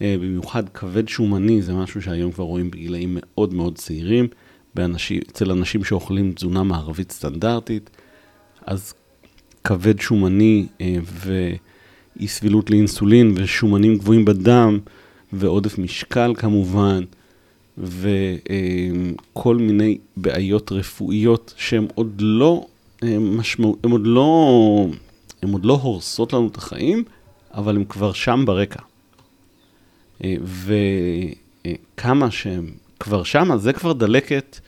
במיוחד 0.01 0.69
כבד 0.69 1.09
שומני 1.09 1.63
זה 1.63 1.75
משהו 1.75 2.03
שהיום 2.03 2.33
כבר 2.33 2.45
רואים 2.45 2.71
בגילאים 2.71 3.19
מאוד 3.21 3.55
מאוד 3.55 3.79
צעירים, 3.79 4.29
באנשים, 4.75 5.21
אצל 5.31 5.51
אנשים 5.51 5.85
שאוכלים 5.85 6.33
תזונה 6.33 6.63
מערבית 6.63 7.13
סטנדרטית, 7.13 7.91
אז 8.67 8.95
כבד 9.65 10.01
שומני 10.01 10.67
אה, 10.81 10.97
ו... 11.03 11.51
אי 12.21 12.29
סבילות 12.29 12.71
לאינסולין 12.71 13.33
ושומנים 13.37 13.99
גבוהים 13.99 14.25
בדם, 14.25 14.79
ועודף 15.33 15.79
משקל 15.79 16.35
כמובן, 16.37 17.05
וכל 17.79 19.57
מיני 19.57 19.99
בעיות 20.17 20.73
רפואיות 20.73 21.55
שהן 21.57 21.87
עוד 21.95 22.21
לא 22.21 22.67
משמעו... 23.21 23.77
הן 23.85 23.91
עוד 23.91 24.07
לא... 24.07 24.87
הן 25.43 25.53
עוד 25.53 25.65
לא 25.65 25.79
הורסות 25.83 26.33
לנו 26.33 26.49
את 26.49 26.57
החיים, 26.57 27.05
אבל 27.55 27.77
הן 27.77 27.85
כבר 27.85 28.13
שם 28.13 28.43
ברקע. 28.47 28.83
וכמה 30.25 32.31
שהן 32.31 32.71
כבר 33.01 33.23
שם, 33.23 33.57
זה 33.57 33.73
כבר 33.73 33.93
דלקת 33.93 34.59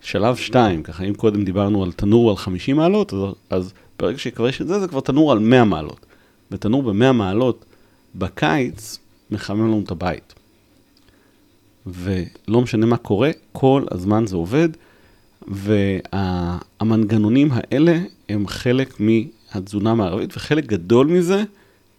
שלב 0.00 0.36
2. 0.36 0.82
ככה, 0.82 1.04
אם 1.04 1.14
קודם 1.14 1.44
דיברנו 1.44 1.82
על 1.82 1.92
תנור 1.92 2.30
על 2.30 2.36
50 2.36 2.76
מעלות, 2.76 3.12
אז, 3.12 3.20
אז 3.50 3.72
ברגע 3.98 4.18
שכבר 4.18 4.48
יש 4.48 4.60
את 4.60 4.68
זה, 4.68 4.80
זה 4.80 4.88
כבר 4.88 5.00
תנור 5.00 5.32
על 5.32 5.38
100 5.38 5.64
מעלות. 5.64 6.06
בתנור 6.50 6.82
ב-100 6.82 7.12
מעלות, 7.12 7.64
בקיץ 8.14 8.98
מחמם 9.30 9.66
לנו 9.66 9.82
את 9.84 9.90
הבית. 9.90 10.34
ולא 11.86 12.60
משנה 12.60 12.86
מה 12.86 12.96
קורה, 12.96 13.30
כל 13.52 13.84
הזמן 13.90 14.26
זה 14.26 14.36
עובד, 14.36 14.68
והמנגנונים 15.48 17.48
האלה 17.52 17.98
הם 18.28 18.46
חלק 18.46 19.00
מהתזונה 19.00 19.90
המערבית, 19.90 20.36
וחלק 20.36 20.66
גדול 20.66 21.06
מזה 21.06 21.44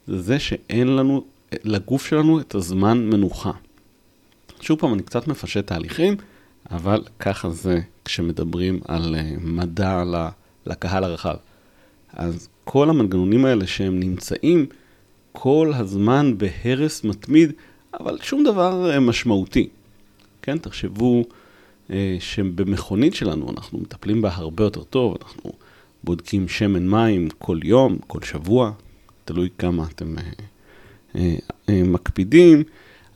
זה 0.07 0.21
זה 0.21 0.39
שאין 0.39 0.95
לנו, 0.95 1.23
לגוף 1.63 2.05
שלנו 2.05 2.39
את 2.39 2.55
הזמן 2.55 3.09
מנוחה. 3.09 3.51
שוב 4.61 4.79
פעם, 4.79 4.93
אני 4.93 5.03
קצת 5.03 5.27
מפשט 5.27 5.67
תהליכים, 5.67 6.15
אבל 6.71 7.03
ככה 7.19 7.49
זה 7.49 7.79
כשמדברים 8.05 8.79
על 8.87 9.15
אה, 9.15 9.31
מדע 9.41 10.03
לקהל 10.65 11.03
הרחב. 11.03 11.35
אז 12.13 12.49
כל 12.63 12.89
המנגנונים 12.89 13.45
האלה 13.45 13.67
שהם 13.67 13.99
נמצאים 13.99 14.65
כל 15.31 15.71
הזמן 15.75 16.37
בהרס 16.37 17.03
מתמיד, 17.03 17.51
אבל 17.99 18.17
שום 18.21 18.43
דבר 18.43 18.91
אה, 18.91 18.99
משמעותי. 18.99 19.69
כן, 20.41 20.57
תחשבו 20.57 21.23
אה, 21.89 22.17
שבמכונית 22.19 23.15
שלנו 23.15 23.49
אנחנו 23.49 23.79
מטפלים 23.79 24.21
בה 24.21 24.29
הרבה 24.33 24.63
יותר 24.63 24.83
טוב, 24.83 25.17
אנחנו 25.21 25.51
בודקים 26.03 26.47
שמן 26.47 26.87
מים 26.87 27.29
כל 27.37 27.59
יום, 27.63 27.97
כל 28.07 28.21
שבוע, 28.21 28.71
תלוי 29.25 29.49
כמה 29.57 29.85
אתם 29.93 30.15
מקפידים. 31.69 32.63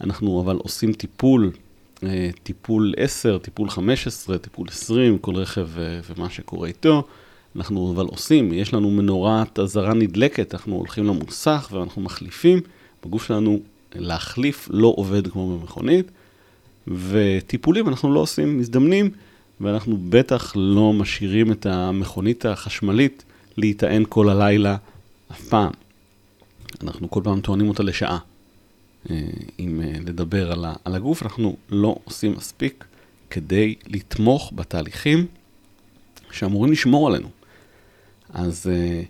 אנחנו 0.04 0.42
אבל 0.42 0.56
עושים 0.56 0.94
טיפול, 0.94 1.52
אה, 2.04 2.30
טיפול 2.44 2.94
10, 2.98 3.38
טיפול 3.38 3.70
15, 3.70 4.38
טיפול 4.38 4.68
20, 4.68 5.18
כל 5.18 5.36
רכב 5.36 5.68
אה, 5.78 6.00
ומה 6.10 6.30
שקורה 6.30 6.68
איתו. 6.68 7.04
אנחנו 7.56 7.94
אבל 7.96 8.06
עושים, 8.06 8.54
יש 8.54 8.74
לנו 8.74 8.92
מנורת 8.92 9.60
אזהרה 9.60 9.94
נדלקת, 9.94 10.54
אנחנו 10.54 10.76
הולכים 10.76 11.06
למוסך 11.06 11.70
ואנחנו 11.72 12.02
מחליפים, 12.02 12.62
בגוף 13.06 13.28
שלנו 13.28 13.60
להחליף 13.96 14.68
לא 14.72 14.94
עובד 14.98 15.28
כמו 15.28 15.58
במכונית, 15.58 16.12
וטיפולים 16.88 17.88
אנחנו 17.88 18.14
לא 18.14 18.20
עושים 18.20 18.60
מזדמנים, 18.60 19.10
ואנחנו 19.62 19.98
בטח 20.10 20.54
לא 20.56 20.94
משאירים 20.94 21.52
את 21.52 21.66
המכונית 21.66 22.46
החשמלית 22.46 23.24
להיטען 23.58 24.04
כל 24.10 24.30
הלילה 24.30 24.78
אף 25.32 25.42
פעם. 25.42 25.72
אנחנו 26.84 27.10
כל 27.10 27.22
פעם 27.24 27.42
טוענים 27.42 27.70
אותה 27.70 27.84
לשעה. 27.84 28.18
אה, 29.10 29.16
אם 29.60 29.82
אה, 29.82 29.94
לדבר 30.06 30.52
על 30.86 30.96
הגוף, 30.96 31.24
אנחנו 31.24 31.56
לא 31.70 31.96
עושים 32.04 32.32
מספיק 32.32 32.86
כדי 33.30 33.76
לתמוך 33.88 34.52
בתהליכים 34.56 35.26
שאמורים 36.32 36.72
לשמור 36.72 37.08
עלינו. 37.08 37.30
אז 38.34 38.66
uh, 38.66 39.06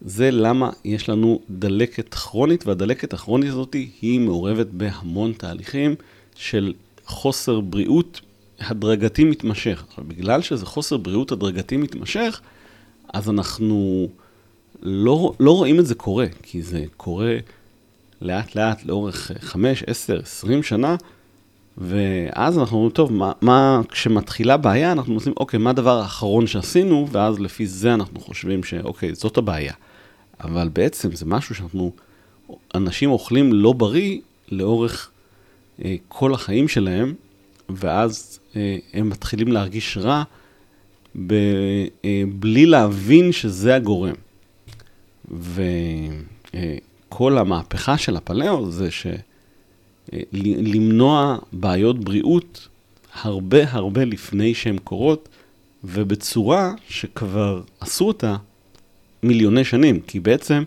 זה 0.00 0.30
למה 0.30 0.70
יש 0.84 1.08
לנו 1.08 1.40
דלקת 1.50 2.14
כרונית, 2.14 2.66
והדלקת 2.66 3.12
הכרונית 3.12 3.48
הזאת 3.48 3.72
היא 4.02 4.20
מעורבת 4.20 4.66
בהמון 4.66 5.32
תהליכים 5.32 5.94
של 6.34 6.72
חוסר 7.04 7.60
בריאות 7.60 8.20
הדרגתי 8.60 9.24
מתמשך. 9.24 9.84
עכשיו, 9.88 10.04
בגלל 10.08 10.42
שזה 10.42 10.66
חוסר 10.66 10.96
בריאות 10.96 11.32
הדרגתי 11.32 11.76
מתמשך, 11.76 12.40
אז 13.12 13.30
אנחנו 13.30 14.08
לא, 14.84 15.32
לא 15.40 15.50
רואים 15.56 15.80
את 15.80 15.86
זה 15.86 15.94
קורה, 15.94 16.26
כי 16.42 16.62
זה 16.62 16.84
קורה 16.96 17.36
לאט 18.20 18.54
לאט 18.54 18.84
לאורך 18.84 19.30
5, 19.40 19.84
10, 19.86 20.20
20 20.22 20.62
שנה, 20.62 20.96
ואז 21.78 22.58
אנחנו 22.58 22.76
אומרים, 22.76 22.92
טוב, 22.92 23.12
מה, 23.12 23.32
מה, 23.40 23.80
כשמתחילה 23.88 24.56
בעיה, 24.56 24.92
אנחנו 24.92 25.14
עושים, 25.14 25.32
אוקיי, 25.36 25.58
מה 25.58 25.70
הדבר 25.70 25.98
האחרון 25.98 26.46
שעשינו, 26.46 27.08
ואז 27.12 27.40
לפי 27.40 27.66
זה 27.66 27.94
אנחנו 27.94 28.20
חושבים 28.20 28.64
שאוקיי, 28.64 29.14
זאת 29.14 29.36
הבעיה. 29.36 29.72
אבל 30.40 30.68
בעצם 30.68 31.12
זה 31.12 31.26
משהו 31.26 31.54
שאנחנו, 31.54 31.92
אנשים 32.74 33.10
אוכלים 33.10 33.52
לא 33.52 33.72
בריא 33.72 34.20
לאורך 34.48 35.10
אה, 35.84 35.96
כל 36.08 36.34
החיים 36.34 36.68
שלהם, 36.68 37.14
ואז 37.68 38.38
אה, 38.56 38.76
הם 38.92 39.08
מתחילים 39.08 39.48
להרגיש 39.48 39.96
רע 39.96 40.22
ב, 41.26 41.34
אה, 42.04 42.22
בלי 42.38 42.66
להבין 42.66 43.32
שזה 43.32 43.74
הגורם. 43.74 44.14
וכל 45.30 47.36
אה, 47.36 47.40
המהפכה 47.40 47.98
של 47.98 48.16
הפלאו 48.16 48.70
זה 48.70 48.90
ש... 48.90 49.06
למנוע 50.42 51.38
בעיות 51.52 52.04
בריאות 52.04 52.68
הרבה 53.22 53.70
הרבה 53.70 54.04
לפני 54.04 54.54
שהן 54.54 54.78
קורות, 54.78 55.28
ובצורה 55.84 56.72
שכבר 56.88 57.62
עשו 57.80 58.04
אותה 58.04 58.36
מיליוני 59.22 59.64
שנים, 59.64 60.00
כי 60.00 60.20
בעצם 60.20 60.62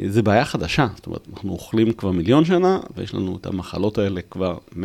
אה, 0.00 0.04
זה 0.08 0.22
בעיה 0.22 0.44
חדשה. 0.44 0.86
זאת 0.96 1.06
אומרת, 1.06 1.28
אנחנו 1.32 1.52
אוכלים 1.52 1.92
כבר 1.92 2.10
מיליון 2.10 2.44
שנה, 2.44 2.80
ויש 2.96 3.14
לנו 3.14 3.36
את 3.36 3.46
המחלות 3.46 3.98
האלה 3.98 4.20
כבר 4.30 4.58
100-150 4.72 4.76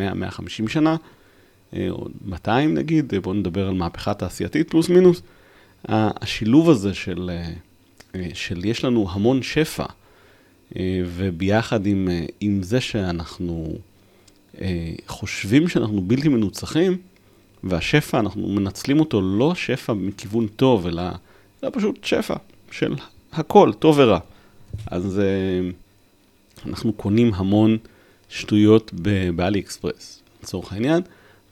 שנה, 0.68 0.96
או 1.90 2.06
200 2.24 2.74
נגיד, 2.74 3.14
בואו 3.22 3.34
נדבר 3.34 3.68
על 3.68 3.74
מהפכה 3.74 4.14
תעשייתית 4.14 4.70
פלוס 4.70 4.88
מינוס. 4.88 5.22
השילוב 5.88 6.70
הזה 6.70 6.94
של, 6.94 7.30
של 8.34 8.64
יש 8.64 8.84
לנו 8.84 9.06
המון 9.10 9.42
שפע, 9.42 9.84
וביחד 11.06 11.86
עם, 11.86 12.08
עם 12.40 12.62
זה 12.62 12.80
שאנחנו 12.80 13.76
חושבים 15.06 15.68
שאנחנו 15.68 16.02
בלתי 16.02 16.28
מנוצחים, 16.28 16.96
והשפע, 17.64 18.20
אנחנו 18.20 18.48
מנצלים 18.48 19.00
אותו 19.00 19.22
לא 19.22 19.54
שפע 19.54 19.92
מכיוון 19.92 20.46
טוב, 20.46 20.86
אלא 20.86 21.02
זה 21.62 21.70
פשוט 21.70 22.04
שפע 22.04 22.34
של 22.70 22.94
הכל, 23.32 23.72
טוב 23.78 23.98
ורע. 23.98 24.18
אז 24.86 25.20
אנחנו 26.66 26.92
קונים 26.92 27.34
המון 27.34 27.76
שטויות 28.28 28.92
באלי 29.34 29.60
אקספרס, 29.60 30.22
לצורך 30.42 30.72
העניין, 30.72 31.02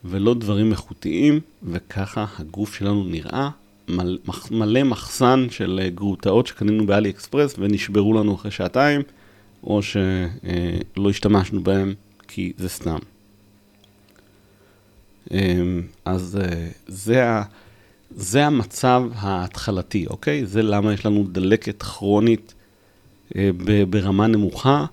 ולא 0.04 0.34
דברים 0.34 0.70
איכותיים, 0.70 1.40
וככה 1.62 2.26
הגוף 2.38 2.74
שלנו 2.74 3.04
נראה 3.04 3.50
מלא, 4.50 4.82
מחסן 4.82 5.46
של 5.50 5.80
אה, 5.82 5.90
גרוטאות 5.90 6.46
שקנינו 6.46 6.86
באלי 6.86 7.10
אקספרס 7.10 7.54
ונשברו 7.58 8.12
לנו 8.12 8.34
אחרי 8.34 8.50
שעתיים, 8.50 9.02
או 9.64 9.82
שלא 9.82 11.10
השתמשנו 11.10 11.62
בהם 11.62 11.94
כי 12.28 12.52
זה 12.58 12.68
סתם. 12.68 12.98
אמ, 15.30 15.82
אז 16.04 16.38
אה, 16.42 16.68
זה, 16.86 17.40
זה 18.10 18.46
המצב 18.46 19.02
ההתחלתי, 19.14 20.06
אוקיי? 20.06 20.46
זה 20.46 20.62
למה 20.62 20.92
יש 20.92 21.06
לנו 21.06 21.24
דלקת 21.32 21.82
כרונית 21.82 22.54
אה, 23.36 23.50
ברמה 23.90 24.26
נמוכה 24.26 24.84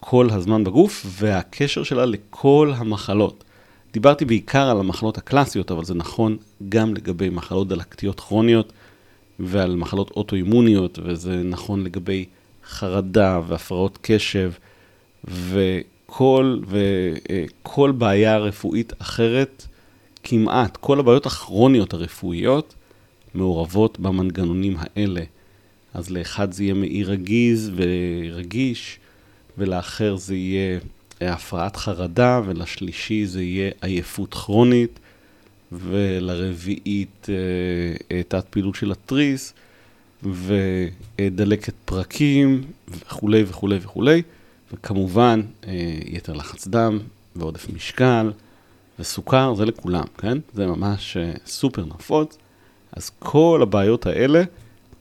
כל 0.00 0.30
הזמן 0.30 0.64
בגוף, 0.64 1.06
והקשר 1.08 1.82
שלה 1.82 2.06
לכל 2.06 2.72
המחלות. 2.76 3.44
דיברתי 3.92 4.24
בעיקר 4.24 4.70
על 4.70 4.80
המחלות 4.80 5.18
הקלאסיות, 5.18 5.70
אבל 5.70 5.84
זה 5.84 5.94
נכון 5.94 6.36
גם 6.68 6.94
לגבי 6.94 7.28
מחלות 7.28 7.68
דלקתיות 7.68 8.20
כרוניות 8.20 8.72
ועל 9.38 9.76
מחלות 9.76 10.10
אוטואימוניות, 10.10 10.98
וזה 11.02 11.42
נכון 11.42 11.84
לגבי 11.84 12.24
חרדה 12.68 13.40
והפרעות 13.46 13.98
קשב, 14.02 14.52
וכל, 15.24 16.58
וכל 16.66 17.92
בעיה 17.98 18.38
רפואית 18.38 18.92
אחרת, 18.98 19.66
כמעט 20.22 20.76
כל 20.76 21.00
הבעיות 21.00 21.26
הכרוניות 21.26 21.94
הרפואיות 21.94 22.74
מעורבות 23.34 24.00
במנגנונים 24.00 24.76
האלה. 24.78 25.22
אז 25.94 26.10
לאחד 26.10 26.52
זה 26.52 26.64
יהיה 26.64 26.74
מעי 26.74 27.04
רגיז 27.04 27.70
ורגיש, 27.74 28.98
ולאחר 29.58 30.16
זה 30.16 30.34
יהיה 30.34 30.78
הפרעת 31.28 31.76
חרדה, 31.76 32.40
ולשלישי 32.44 33.26
זה 33.26 33.42
יהיה 33.42 33.70
עייפות 33.80 34.34
כרונית, 34.34 34.98
ולרביעית 35.72 37.28
אה, 37.28 37.34
אה, 38.16 38.22
תת 38.28 38.44
פעילות 38.50 38.74
של 38.74 38.92
התריס, 38.92 39.54
ודלקת 40.22 41.74
פרקים, 41.84 42.64
וכולי 42.88 43.44
וכולי 43.46 43.78
וכולי, 43.82 44.22
וכמובן 44.72 45.42
אה, 45.66 45.98
יתר 46.06 46.32
לחץ 46.32 46.68
דם 46.68 46.98
ועודף 47.36 47.66
משקל. 47.74 48.32
וסוכר 48.98 49.54
זה 49.54 49.64
לכולם, 49.64 50.04
כן? 50.18 50.38
זה 50.54 50.66
ממש 50.66 51.16
סופר 51.46 51.84
נפוץ. 51.84 52.38
אז 52.92 53.10
כל 53.18 53.60
הבעיות 53.62 54.06
האלה, 54.06 54.42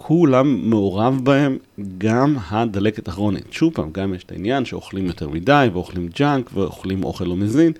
כולם 0.03 0.69
מעורב 0.69 1.19
בהם 1.23 1.57
גם 1.97 2.37
הדלקת 2.49 3.07
הכרונית. 3.07 3.53
שוב 3.53 3.73
פעם, 3.73 3.91
גם 3.91 4.13
יש 4.13 4.23
את 4.23 4.31
העניין 4.31 4.65
שאוכלים 4.65 5.05
יותר 5.05 5.29
מדי, 5.29 5.69
ואוכלים 5.73 6.07
junk, 6.07 6.49
ואוכלים 6.53 7.03
אוכל 7.03 7.25
לא 7.25 7.35
מזין, 7.35 7.71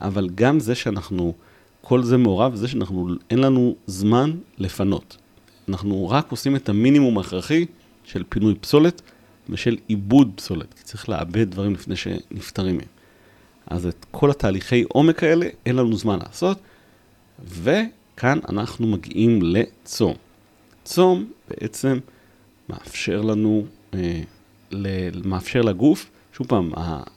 אבל 0.00 0.28
גם 0.34 0.60
זה 0.60 0.74
שאנחנו, 0.74 1.34
כל 1.80 2.02
זה 2.02 2.16
מעורב, 2.16 2.54
זה 2.54 2.68
שאנחנו, 2.68 3.08
אין 3.30 3.38
לנו 3.38 3.74
זמן 3.86 4.32
לפנות. 4.58 5.16
אנחנו 5.68 6.08
רק 6.08 6.30
עושים 6.30 6.56
את 6.56 6.68
המינימום 6.68 7.18
ההכרחי 7.18 7.66
של 8.04 8.22
פינוי 8.28 8.54
פסולת 8.54 9.02
ושל 9.48 9.76
עיבוד 9.88 10.30
פסולת, 10.36 10.74
כי 10.74 10.84
צריך 10.84 11.08
לעבד 11.08 11.50
דברים 11.50 11.74
לפני 11.74 11.96
שנפטרים 11.96 12.76
מהם. 12.76 12.86
אז 13.66 13.86
את 13.86 14.06
כל 14.10 14.30
התהליכי 14.30 14.84
עומק 14.88 15.22
האלה 15.22 15.46
אין 15.66 15.76
לנו 15.76 15.96
זמן 15.96 16.18
לעשות, 16.26 16.58
וכאן 17.44 18.38
אנחנו 18.48 18.86
מגיעים 18.86 19.42
לצום. 19.42 20.14
צום 20.86 21.24
בעצם 21.48 21.98
מאפשר 22.68 23.20
לנו, 23.20 23.66
אה, 23.94 24.20
מאפשר 25.24 25.62
לגוף, 25.62 26.10
שוב 26.36 26.46
פעם, 26.46 26.72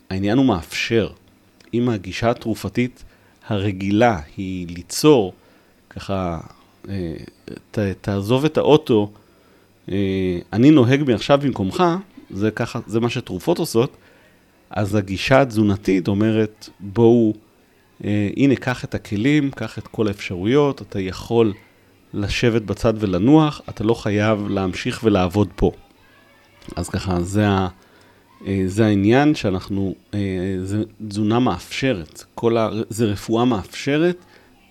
העניין 0.10 0.38
הוא 0.38 0.46
מאפשר. 0.46 1.10
אם 1.74 1.90
הגישה 1.90 2.30
התרופתית 2.30 3.04
הרגילה 3.48 4.20
היא 4.38 4.68
ליצור, 4.68 5.34
ככה, 5.90 6.40
אה, 6.90 7.16
ת, 7.72 7.80
תעזוב 7.80 8.46
את 8.46 8.58
האוטו, 8.58 9.12
אה, 9.92 10.40
אני 10.54 10.72
נוהג 10.72 11.04
מעכשיו 11.08 11.40
במקומך, 11.44 11.84
זה 12.30 12.52
ככה, 12.52 12.80
זה 12.88 13.00
מה 13.00 13.10
שתרופות 13.10 13.58
עושות, 13.58 13.98
אז 14.70 14.96
הגישה 14.96 15.42
התזונתית 15.42 16.08
אומרת, 16.08 16.70
בואו, 16.80 17.34
אה, 18.04 18.30
הנה, 18.38 18.56
קח 18.56 18.86
את 18.86 18.96
הכלים, 18.96 19.52
קח 19.52 19.78
את 19.78 19.88
כל 19.88 20.08
האפשרויות, 20.08 20.82
אתה 20.82 21.00
יכול 21.00 21.54
לשבת 22.14 22.62
בצד 22.62 22.94
ולנוח, 22.98 23.62
אתה 23.70 23.84
לא 23.84 23.94
חייב 23.94 24.48
להמשיך 24.48 25.00
ולעבוד 25.04 25.50
פה. 25.56 25.72
אז 26.76 26.90
ככה, 26.90 27.22
זה, 27.22 27.48
ה, 27.48 27.68
אה, 28.48 28.64
זה 28.66 28.86
העניין 28.86 29.36
שאנחנו, 29.36 29.96
אה, 30.14 30.20
זה 30.64 30.84
תזונה 31.08 31.40
מאפשרת, 31.40 32.24
כל 32.36 32.58
ה, 32.58 32.70
זה 32.90 33.06
רפואה 33.06 33.46
מאפשרת, 33.46 34.18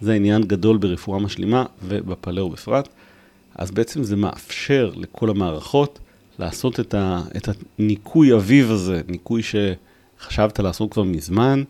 זה 0.01 0.13
עניין 0.13 0.43
גדול 0.43 0.77
ברפואה 0.77 1.19
משלימה 1.19 1.65
ובפלאו 1.83 2.51
בפרט. 2.51 2.89
אז 3.55 3.71
בעצם 3.71 4.05
זה 4.05 4.17
מאפשר 4.17 4.93
לכל 4.97 5.31
המערכות 5.31 5.99
לעשות 6.39 6.81
את, 6.81 6.95
ה, 6.95 7.23
את 7.37 7.49
הניקוי 7.79 8.35
אביב 8.35 8.71
הזה, 8.71 9.01
ניקוי 9.09 9.43
ש... 9.43 9.55
חשבת 10.21 10.61
לעשות 10.61 10.93
כבר 10.93 11.03
מזמן, 11.03 11.63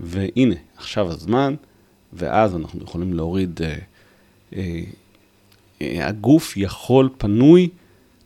והנה, 0.00 0.54
עכשיו 0.76 1.10
הזמן, 1.10 1.54
ואז 2.12 2.56
אנחנו 2.56 2.84
יכולים 2.84 3.14
להוריד, 3.14 3.60
אה, 3.62 3.74
הגוף 5.80 6.56
יכול, 6.56 7.08
פנוי, 7.18 7.68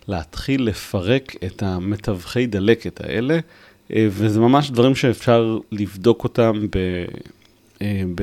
להתחיל 0.08 0.62
לפרק 0.62 1.36
את 1.44 1.62
המתווכי 1.62 2.46
דלקת 2.46 3.00
האלה, 3.00 3.38
אה, 3.92 4.06
וזה 4.10 4.40
ממש 4.40 4.70
דברים 4.70 4.94
שאפשר 4.94 5.58
לבדוק 5.72 6.24
אותם 6.24 6.66
ב, 6.70 7.04
אה, 7.82 8.02
ב, 8.14 8.22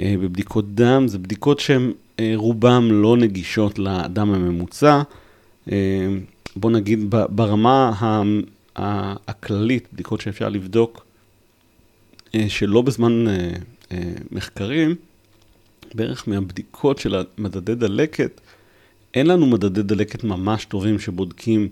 אה, 0.00 0.14
בבדיקות 0.20 0.74
דם, 0.74 1.08
זה 1.08 1.18
בדיקות 1.18 1.60
שהן 1.60 1.92
אה, 2.20 2.32
רובן 2.36 2.84
לא 2.90 3.16
נגישות 3.16 3.78
לאדם 3.78 4.34
הממוצע. 4.34 5.02
אה, 5.72 6.08
בוא 6.56 6.70
נגיד 6.70 7.00
ברמה 7.10 7.92
הכללית, 8.76 9.88
בדיקות 9.92 10.20
שאפשר 10.20 10.48
לבדוק 10.48 11.06
אה, 12.34 12.48
שלא 12.48 12.82
בזמן 12.82 13.28
אה, 13.28 13.50
אה, 13.92 14.12
מחקרים, 14.30 14.94
בערך 15.94 16.28
מהבדיקות 16.28 16.98
של 16.98 17.16
מדדי 17.38 17.74
דלקת, 17.74 18.40
אין 19.14 19.26
לנו 19.26 19.46
מדדי 19.46 19.82
דלקת 19.82 20.24
ממש 20.24 20.64
טובים 20.64 20.98
שבודקים 20.98 21.68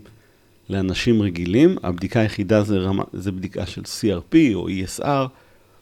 לאנשים 0.69 1.21
רגילים. 1.21 1.77
הבדיקה 1.83 2.19
היחידה 2.19 2.63
זה, 2.63 2.77
רמה, 2.77 3.03
זה 3.13 3.31
בדיקה 3.31 3.65
של 3.65 3.81
CRP 3.81 4.35
או 4.53 4.67
ESR, 4.69 5.27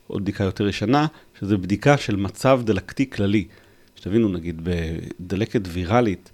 או 0.09 0.19
בדיקה 0.19 0.43
יותר 0.43 0.67
ישנה, 0.67 1.07
שזה 1.39 1.57
בדיקה 1.57 1.97
של 1.97 2.15
מצב 2.15 2.61
דלקתי 2.63 3.09
כללי. 3.09 3.45
שתבינו, 3.95 4.29
נגיד 4.29 4.61
בדלקת 4.63 5.61
ויראלית, 5.67 6.31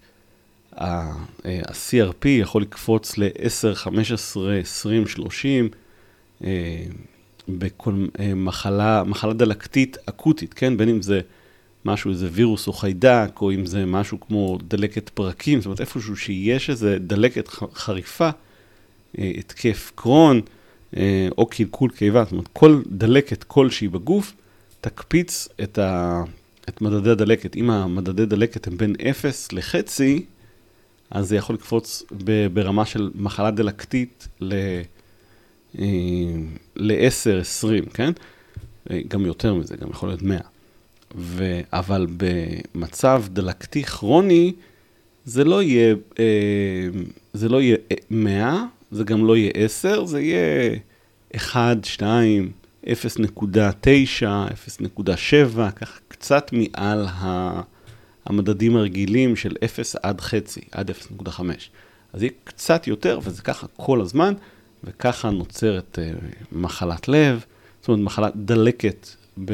ה-CRP 0.77 2.27
יכול 2.27 2.62
לקפוץ 2.62 3.17
ל-10, 3.17 3.75
15, 3.75 4.57
20, 4.57 5.07
30, 5.07 5.69
בכל 7.49 8.05
אה, 8.19 8.33
מחלה, 8.35 9.03
מחלה 9.03 9.33
דלקתית 9.33 9.97
אקוטית, 10.05 10.53
כן? 10.53 10.77
בין 10.77 10.89
אם 10.89 11.01
זה 11.01 11.21
משהו, 11.85 12.11
איזה 12.11 12.29
וירוס 12.31 12.67
או 12.67 12.73
חיידק, 12.73 13.31
או 13.41 13.51
אם 13.51 13.65
זה 13.65 13.85
משהו 13.85 14.19
כמו 14.19 14.57
דלקת 14.67 15.09
פרקים, 15.09 15.59
זאת 15.59 15.65
אומרת, 15.65 15.81
איפשהו 15.81 16.15
שיש 16.15 16.69
איזה 16.69 16.97
דלקת 16.99 17.47
חריפה, 17.73 18.29
אה, 19.19 19.31
התקף 19.37 19.91
קרון, 19.95 20.41
אה, 20.97 21.27
או 21.37 21.45
קלקול 21.45 21.89
קיבה, 21.89 22.23
זאת 22.23 22.31
אומרת, 22.31 22.47
כל 22.53 22.81
דלקת 22.87 23.43
כלשהי 23.43 23.87
בגוף, 23.87 24.33
תקפיץ 24.81 25.47
את, 25.63 25.77
ה, 25.77 26.23
את 26.69 26.81
מדדי 26.81 27.09
הדלקת. 27.09 27.55
אם 27.55 27.69
המדדי 27.69 28.25
דלקת 28.25 28.67
הם 28.67 28.77
בין 28.77 28.95
0 29.09 29.51
לחצי, 29.51 30.25
אז 31.11 31.27
זה 31.27 31.35
יכול 31.35 31.55
לקפוץ 31.55 32.03
ברמה 32.53 32.85
של 32.85 33.11
מחלה 33.15 33.51
דלקתית 33.51 34.27
ל-10, 34.41 35.73
אה, 37.29 37.39
20, 37.39 37.85
כן? 37.85 38.11
אה, 38.91 38.99
גם 39.07 39.25
יותר 39.25 39.53
מזה, 39.53 39.75
גם 39.77 39.89
יכול 39.89 40.09
להיות 40.09 40.21
100. 40.21 40.39
ו... 41.15 41.62
אבל 41.74 42.08
במצב 42.17 43.24
דלקתי 43.30 43.84
כרוני, 43.84 44.54
זה 45.26 45.43
לא 45.43 45.63
יהיה, 45.63 45.95
אה, 46.19 46.26
זה 47.34 47.50
לא 47.50 47.62
יהיה 47.62 47.78
100, 48.10 48.65
זה 48.91 49.04
גם 49.04 49.26
לא 49.26 49.38
יהיה 49.38 49.52
10, 49.56 50.06
זה 50.06 50.22
יהיה 50.22 50.76
1, 51.36 51.86
2, 51.86 52.52
0.9, 52.86 52.89
0.7, 54.22 55.72
ככה 55.76 56.00
קצת 56.08 56.52
מעל 56.54 57.06
המדדים 58.26 58.76
הרגילים 58.76 59.36
של 59.36 59.56
0 59.65 59.95
עד 59.95 60.22
חצי, 60.22 60.62
עד 60.72 60.91
0.5. 60.91 61.41
אז 62.13 62.24
יהיה 62.24 62.32
קצת 62.43 62.88
יותר, 62.88 63.19
וזה 63.24 63.41
ככה 63.41 63.67
כל 63.78 64.02
הזמן, 64.02 64.34
וככה 64.84 65.30
נוצרת 65.30 66.00
uh, 66.02 66.26
מחלת 66.52 67.08
לב, 67.08 67.45
זאת 67.82 67.88
אומרת 67.88 68.06
מחלת 68.06 68.34
דלקת 68.36 69.08
ב, 69.45 69.54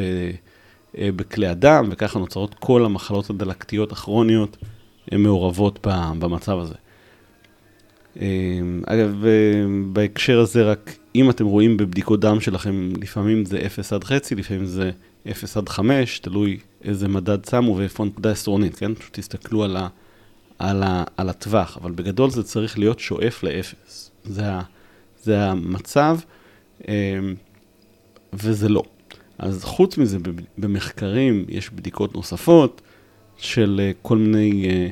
בכלי 0.99 1.47
הדם, 1.47 1.87
וככה 1.91 2.19
נוצרות 2.19 2.55
כל 2.59 2.85
המחלות 2.85 3.29
הדלקתיות 3.29 3.91
הכרוניות 3.91 4.57
uh, 4.61 5.17
מעורבות 5.17 5.79
במצב 6.19 6.59
הזה. 6.59 6.75
Uh, 8.15 8.19
אגב, 8.85 9.25
בהקשר 9.93 10.39
הזה, 10.39 10.63
רק 10.63 10.95
אם 11.15 11.29
אתם 11.29 11.45
רואים 11.45 11.77
בבדיקות 11.77 12.19
דם 12.19 12.39
שלכם, 12.39 12.89
לפעמים 13.01 13.45
זה 13.45 13.59
0 13.65 13.93
עד 13.93 14.03
חצי, 14.03 14.35
לפעמים 14.35 14.65
זה 14.65 14.91
0 15.31 15.57
עד 15.57 15.69
5, 15.69 16.19
תלוי 16.19 16.59
איזה 16.83 17.07
מדד 17.07 17.45
שמו 17.45 17.75
ואיפה 17.77 18.03
הנקודה 18.03 18.29
העשרונית, 18.29 18.75
כן? 18.75 18.95
פשוט 18.95 19.19
תסתכלו 19.19 19.63
על, 19.63 19.77
ה, 19.77 19.87
על, 20.59 20.83
ה, 20.83 21.03
על 21.17 21.29
הטווח, 21.29 21.77
אבל 21.81 21.91
בגדול 21.91 22.29
זה 22.29 22.43
צריך 22.43 22.79
להיות 22.79 22.99
שואף 22.99 23.43
לאפס. 23.43 24.11
זה, 24.23 24.51
ה, 24.51 24.61
זה 25.23 25.45
המצב, 25.45 26.17
וזה 28.33 28.69
לא. 28.69 28.83
אז 29.37 29.63
חוץ 29.63 29.97
מזה, 29.97 30.17
במחקרים 30.57 31.45
יש 31.49 31.69
בדיקות 31.69 32.15
נוספות 32.15 32.81
של 33.37 33.81
אה, 33.83 33.91
כל 34.01 34.17
מיני 34.17 34.69
אה, 34.69 34.87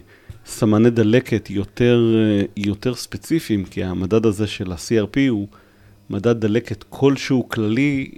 סמני 0.46 0.90
דלקת 0.90 1.50
יותר, 1.50 2.16
אה, 2.16 2.46
יותר 2.58 2.96
ספציפיים, 2.96 3.66
כי 3.66 3.84
המדד 3.84 4.26
הזה 4.26 4.48
של 4.48 4.72
ה-CRP 4.72 5.20
הוא 5.30 5.48
מדד 6.10 6.40
דלקת 6.40 6.84
כלשהו 6.90 7.50
כללי, 7.50 8.12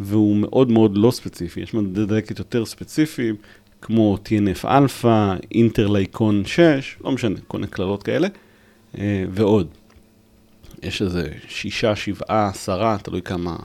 והוא 0.00 0.36
מאוד 0.36 0.70
מאוד 0.70 0.96
לא 0.96 1.10
ספציפי. 1.10 1.60
יש 1.60 1.74
מדדי 1.74 2.06
דלקת 2.06 2.38
יותר 2.38 2.66
ספציפיים, 2.66 3.36
כמו 3.82 4.18
TNF 4.24 4.68
אלפא, 4.68 5.34
interleukin 5.54 6.44
6, 6.44 6.96
לא 7.04 7.12
משנה, 7.12 7.38
כל 7.48 7.58
מיני 7.58 7.70
קללות 7.70 8.02
כאלה, 8.02 8.28
ועוד. 9.30 9.68
יש 10.82 11.02
איזה 11.02 11.28
שישה, 11.48 11.96
שבעה, 11.96 12.48
עשרה, 12.48 12.98
תלוי 13.02 13.22
כמה, 13.22 13.56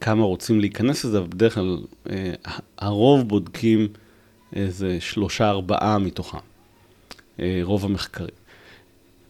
כמה 0.00 0.22
רוצים 0.22 0.60
להיכנס 0.60 1.04
לזה, 1.04 1.18
אבל 1.18 1.26
בדרך 1.26 1.54
כלל 1.54 1.78
אה, 2.10 2.32
הרוב 2.78 3.28
בודקים 3.28 3.88
איזה 4.52 5.00
שלושה, 5.00 5.50
ארבעה 5.50 5.98
מתוכם, 5.98 6.38
רוב 7.62 7.84
המחקרים. 7.84 8.34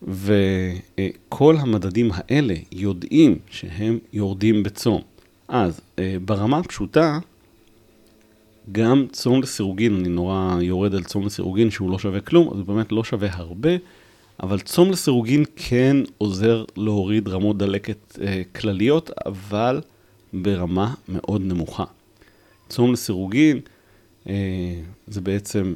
וכל 0.03 1.57
המדדים 1.59 2.11
האלה 2.15 2.55
יודעים 2.73 3.39
שהם 3.51 3.99
יורדים 4.13 4.63
בצום. 4.63 5.03
אז 5.49 5.81
ברמה 6.25 6.59
הפשוטה, 6.59 7.19
גם 8.73 9.07
צום 9.13 9.43
לסירוגין, 9.43 9.97
אני 9.97 10.09
נורא 10.09 10.59
יורד 10.63 10.95
על 10.95 11.05
צום 11.05 11.27
לסירוגין 11.27 11.71
שהוא 11.71 11.91
לא 11.91 11.99
שווה 11.99 12.21
כלום, 12.21 12.49
אז 12.53 12.59
הוא 12.59 12.67
באמת 12.67 12.93
לא 12.93 13.05
שווה 13.05 13.29
הרבה, 13.33 13.71
אבל 14.43 14.61
צום 14.61 14.91
לסירוגין 14.91 15.45
כן 15.57 15.97
עוזר 16.19 16.65
להוריד 16.77 17.29
רמות 17.29 17.59
דלקת 17.59 18.19
אה, 18.23 18.43
כלליות, 18.55 19.11
אבל 19.27 19.81
ברמה 20.43 20.95
מאוד 21.09 21.43
נמוכה. 21.45 21.85
צום 22.69 22.93
לסירוגין 22.93 23.61
אה, 24.29 24.35
זה 25.07 25.21
בעצם 25.21 25.75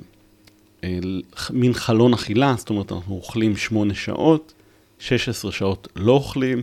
אה, 0.85 0.99
מין 1.51 1.75
חלון 1.75 2.13
אכילה, 2.13 2.55
זאת 2.59 2.71
אומרת 2.71 2.93
אנחנו 2.93 3.15
אוכלים 3.15 3.57
8 3.57 3.95
שעות, 3.95 4.53
16 4.99 5.53
שעות 5.53 5.89
לא 5.97 6.13
אוכלים, 6.13 6.63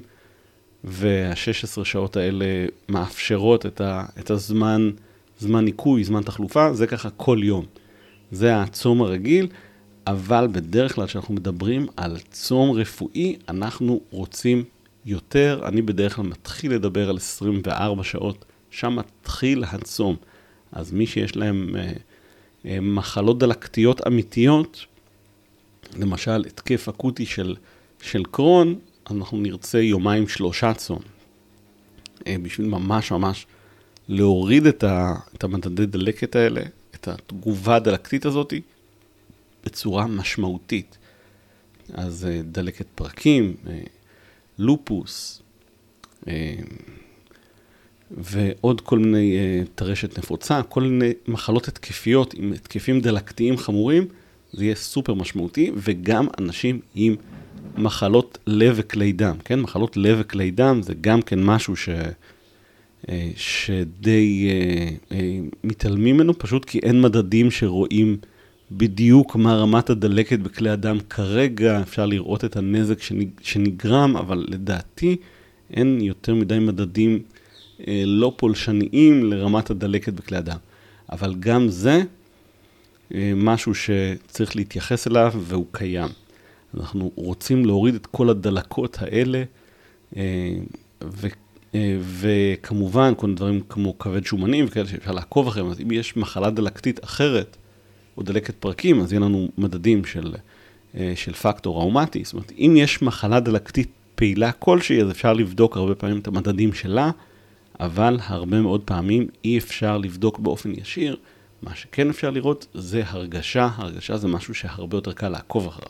וה-16 0.84 1.84
שעות 1.84 2.18
האלה 2.18 2.46
מאפשרות 2.90 3.66
את, 3.66 3.82
ה, 3.82 4.06
את 4.20 4.30
הזמן 4.30 4.92
זמן 5.40 5.66
ניקוי, 5.66 6.04
זמן 6.04 6.22
תחלופה, 6.22 6.74
זה 6.74 6.88
ככה 6.88 7.10
כל 7.10 7.40
יום. 7.44 7.66
זה 8.32 8.62
הצום 8.62 9.02
הרגיל, 9.02 9.48
אבל 10.08 10.48
בדרך 10.52 10.96
כלל 10.96 11.08
כשאנחנו 11.08 11.34
מדברים 11.34 11.88
על 11.98 12.18
צום 12.32 12.72
רפואי, 12.72 13.36
אנחנו 13.50 14.02
רוצים 14.12 14.64
יותר. 15.06 15.62
אני 15.66 15.82
בדרך 15.82 16.16
כלל 16.16 16.26
מתחיל 16.26 16.74
לדבר 16.74 17.10
על 17.10 17.18
24 17.18 18.04
שעות, 18.04 18.46
שם 18.72 18.96
מתחיל 18.96 19.64
הצום. 19.64 20.16
אז 20.72 20.92
מי 20.92 21.08
שיש 21.08 21.36
להם 21.36 21.76
אה, 21.76 21.92
אה, 22.66 22.80
מחלות 22.82 23.40
דלקתיות 23.40 24.08
אמיתיות, 24.08 24.86
למשל 25.98 26.46
התקף 26.48 26.90
אקוטי 26.90 27.26
של, 27.26 27.56
של 28.02 28.24
קרון, 28.32 28.80
אנחנו 29.12 29.38
נרצה 29.38 29.80
יומיים 29.80 30.28
שלושה 30.28 30.74
צום. 30.74 31.00
אה, 32.28 32.36
בשביל 32.42 32.68
ממש 32.68 33.12
ממש 33.12 33.46
להוריד 34.08 34.66
את, 34.66 34.84
ה, 34.84 35.14
את 35.36 35.44
המדדי 35.44 35.86
דלקת 35.86 36.36
האלה, 36.36 36.62
את 36.96 37.08
התגובה 37.08 37.76
הדלקתית 37.76 38.26
הזאת, 38.26 38.54
בצורה 39.66 40.08
משמעותית. 40.08 40.98
אז 41.94 42.26
אה, 42.26 42.42
דלקת 42.44 42.86
פרקים, 42.96 43.56
אה, 43.68 43.80
לופוס, 44.60 45.42
אה, 46.28 46.56
ועוד 48.12 48.82
כל 48.82 49.00
מיני 49.00 49.38
טרשת 49.76 50.18
נפוצה, 50.18 50.62
כל 50.64 50.82
מיני 50.82 51.14
מחלות 51.28 51.68
התקפיות 51.68 52.34
עם 52.34 52.54
התקפים 52.54 53.02
דלקתיים 53.02 53.58
חמורים, 53.58 54.08
זה 54.54 54.64
יהיה 54.64 54.76
סופר 54.76 55.14
משמעותי, 55.14 55.72
וגם 55.76 56.28
אנשים 56.40 56.80
עם 56.96 57.16
מחלות 57.78 58.38
לב 58.48 58.74
וכלי 58.78 59.12
דם, 59.12 59.36
כן? 59.46 59.60
מחלות 59.60 59.98
לב 59.98 60.18
וכלי 60.22 60.52
דם 60.52 60.82
זה 60.84 60.94
גם 61.02 61.22
כן 61.22 61.44
משהו 61.44 61.76
ש... 61.76 61.90
אה, 63.10 63.30
שדי 63.36 64.50
אה, 64.50 64.90
אה, 65.18 65.40
מתעלמים 65.64 66.16
ממנו, 66.16 66.40
פשוט 66.40 66.66
כי 66.66 66.80
אין 66.80 67.02
מדדים 67.02 67.52
שרואים 67.52 68.18
בדיוק 68.72 69.36
מה 69.36 69.56
רמת 69.56 69.90
הדלקת 69.90 70.40
בכלי 70.40 70.70
הדם 70.70 70.98
כרגע, 71.10 71.82
אפשר 71.82 72.06
לראות 72.06 72.46
את 72.46 72.56
הנזק 72.56 72.98
שנגרם, 73.42 74.18
אבל 74.18 74.46
לדעתי 74.48 75.18
אין 75.74 76.02
יותר 76.02 76.36
מדי 76.36 76.60
מדדים 76.60 77.20
לא 78.06 78.34
פולשניים 78.38 79.24
לרמת 79.24 79.70
הדלקת 79.70 80.14
בכלי 80.14 80.38
הדם. 80.38 80.58
אבל 81.12 81.36
גם 81.40 81.70
זה 81.70 82.02
משהו 83.36 83.74
שצריך 83.76 84.56
להתייחס 84.56 85.08
אליו 85.08 85.34
והוא 85.38 85.66
קיים. 85.72 86.10
אנחנו 86.78 87.12
רוצים 87.16 87.66
להוריד 87.66 87.96
את 87.96 88.06
כל 88.06 88.30
הדלקות 88.30 88.98
האלה, 89.02 89.44
אה, 90.18 90.56
וכמובן, 92.00 93.14
כל 93.18 93.34
דברים 93.34 93.62
כמו 93.70 94.00
כבד 94.00 94.26
שומנים 94.26 94.66
וכאלה 94.68 94.88
שאפשר 94.88 95.12
לעקוב 95.12 95.48
אחריהם, 95.48 95.70
אז 95.70 95.82
אם 95.82 95.92
יש 95.92 96.18
מחלה 96.18 96.50
דלקתית 96.50 97.04
אחרת, 97.04 97.58
או 98.18 98.24
דלקת 98.24 98.56
פרקים, 98.56 99.02
אז 99.02 99.14
יהיה 99.14 99.20
לנו 99.20 99.50
מדדים 99.58 100.06
של, 100.06 100.34
אה, 100.98 101.14
של 101.16 101.34
פקטור 101.34 101.76
ראומטי. 101.78 102.24
זאת 102.24 102.34
אומרת, 102.34 102.52
אם 102.58 102.74
יש 102.78 103.02
מחלה 103.02 103.40
דלקתית 103.40 103.90
פעילה 104.16 104.52
כלשהי, 104.52 105.02
אז 105.02 105.12
אפשר 105.12 105.34
לבדוק 105.34 105.78
הרבה 105.78 105.96
פעמים 105.96 106.20
את 106.20 106.28
המדדים 106.28 106.74
שלה, 106.74 107.12
אבל 107.80 108.20
הרבה 108.24 108.62
מאוד 108.62 108.82
פעמים 108.82 109.28
אי 109.46 109.58
אפשר 109.58 109.98
לבדוק 109.98 110.40
באופן 110.40 110.72
ישיר. 110.72 111.18
מה 111.62 111.76
שכן 111.76 112.10
אפשר 112.10 112.30
לראות 112.30 112.68
זה 112.74 113.04
הרגשה, 113.06 113.70
הרגשה 113.76 114.18
זה 114.18 114.28
משהו 114.28 114.54
שהרבה 114.54 114.98
יותר 114.98 115.12
קל 115.14 115.30
לעקוב 115.30 115.68
אחריו. 115.68 115.90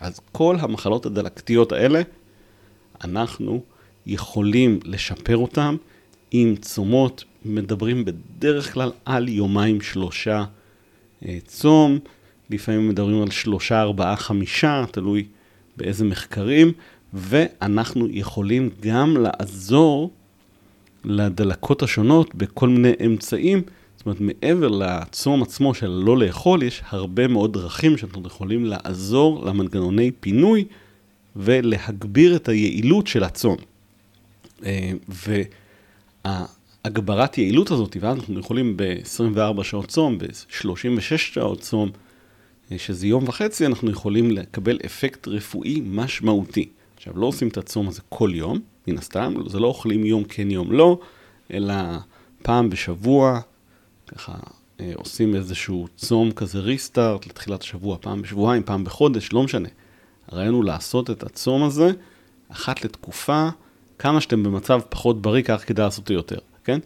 אז 0.00 0.20
כל 0.32 0.56
המחלות 0.60 1.06
הדלקתיות 1.06 1.72
האלה, 1.72 2.02
אנחנו 3.04 3.62
יכולים 4.06 4.78
לשפר 4.84 5.36
אותם 5.36 5.76
עם 6.30 6.56
צומות, 6.56 7.24
מדברים 7.44 8.04
בדרך 8.04 8.72
כלל 8.72 8.90
על 9.04 9.28
יומיים 9.28 9.80
שלושה 9.80 10.44
צום, 11.46 11.98
לפעמים 12.50 12.88
מדברים 12.88 13.22
על 13.22 13.30
שלושה, 13.30 13.80
ארבעה, 13.80 14.16
חמישה, 14.16 14.84
תלוי 14.90 15.24
באיזה 15.76 16.04
מחקרים, 16.04 16.72
ואנחנו 17.14 18.08
יכולים 18.10 18.70
גם 18.80 19.16
לעזור 19.16 20.10
לדלקות 21.04 21.82
השונות 21.82 22.34
בכל 22.34 22.68
מיני 22.68 22.92
אמצעים. 23.06 23.62
זאת 23.96 24.06
אומרת, 24.06 24.20
מעבר 24.20 24.68
לצום 24.68 25.42
עצמו 25.42 25.74
של 25.74 25.88
לא 25.90 26.18
לאכול, 26.18 26.62
יש 26.62 26.82
הרבה 26.88 27.28
מאוד 27.28 27.52
דרכים 27.52 27.98
שאנחנו 27.98 28.26
יכולים 28.26 28.64
לעזור 28.64 29.46
למנגנוני 29.46 30.10
פינוי 30.20 30.64
ולהגביר 31.36 32.36
את 32.36 32.48
היעילות 32.48 33.06
של 33.06 33.24
הצום. 33.24 33.56
אה, 34.64 34.92
והגברת 36.84 37.38
יעילות 37.38 37.70
הזאת, 37.70 37.96
ואז 38.00 38.16
אנחנו 38.16 38.40
יכולים 38.40 38.76
ב-24 38.76 39.62
שעות 39.62 39.86
צום, 39.86 40.18
ב-36 40.18 41.16
שעות 41.16 41.60
צום, 41.60 41.90
אה, 42.72 42.78
שזה 42.78 43.06
יום 43.06 43.24
וחצי, 43.28 43.66
אנחנו 43.66 43.90
יכולים 43.90 44.30
לקבל 44.30 44.78
אפקט 44.86 45.28
רפואי 45.28 45.82
משמעותי. 45.84 46.68
עכשיו, 46.96 47.18
לא 47.18 47.26
עושים 47.26 47.48
את 47.48 47.56
הצום 47.56 47.88
הזה 47.88 48.00
כל 48.08 48.30
יום, 48.34 48.60
מן 48.88 48.98
הסתם, 48.98 49.34
זה 49.46 49.58
לא 49.58 49.66
אוכלים 49.66 50.04
יום 50.04 50.24
כן 50.24 50.50
יום 50.50 50.72
לא, 50.72 50.98
אלא 51.52 51.74
פעם 52.42 52.70
בשבוע, 52.70 53.40
ככה 54.08 54.32
אה, 54.80 54.92
עושים 54.94 55.34
איזשהו 55.34 55.86
צום 55.96 56.30
כזה 56.30 56.58
ריסטארט 56.58 57.26
לתחילת 57.26 57.62
השבוע, 57.62 57.96
פעם 58.00 58.22
בשבועיים, 58.22 58.62
פעם 58.62 58.84
בחודש, 58.84 59.32
לא 59.32 59.42
משנה. 59.42 59.68
הרעיון 60.28 60.54
הוא 60.54 60.64
לעשות 60.64 61.10
את 61.10 61.22
הצום 61.22 61.62
הזה 61.62 61.90
אחת 62.48 62.84
לתקופה, 62.84 63.48
כמה 63.98 64.20
שאתם 64.20 64.42
במצב 64.42 64.80
פחות 64.88 65.22
בריא, 65.22 65.42
כך 65.42 65.68
כדאי 65.68 65.84
לעשות 65.84 66.06
זה 66.06 66.14
יותר, 66.14 66.38
כן? 66.64 66.78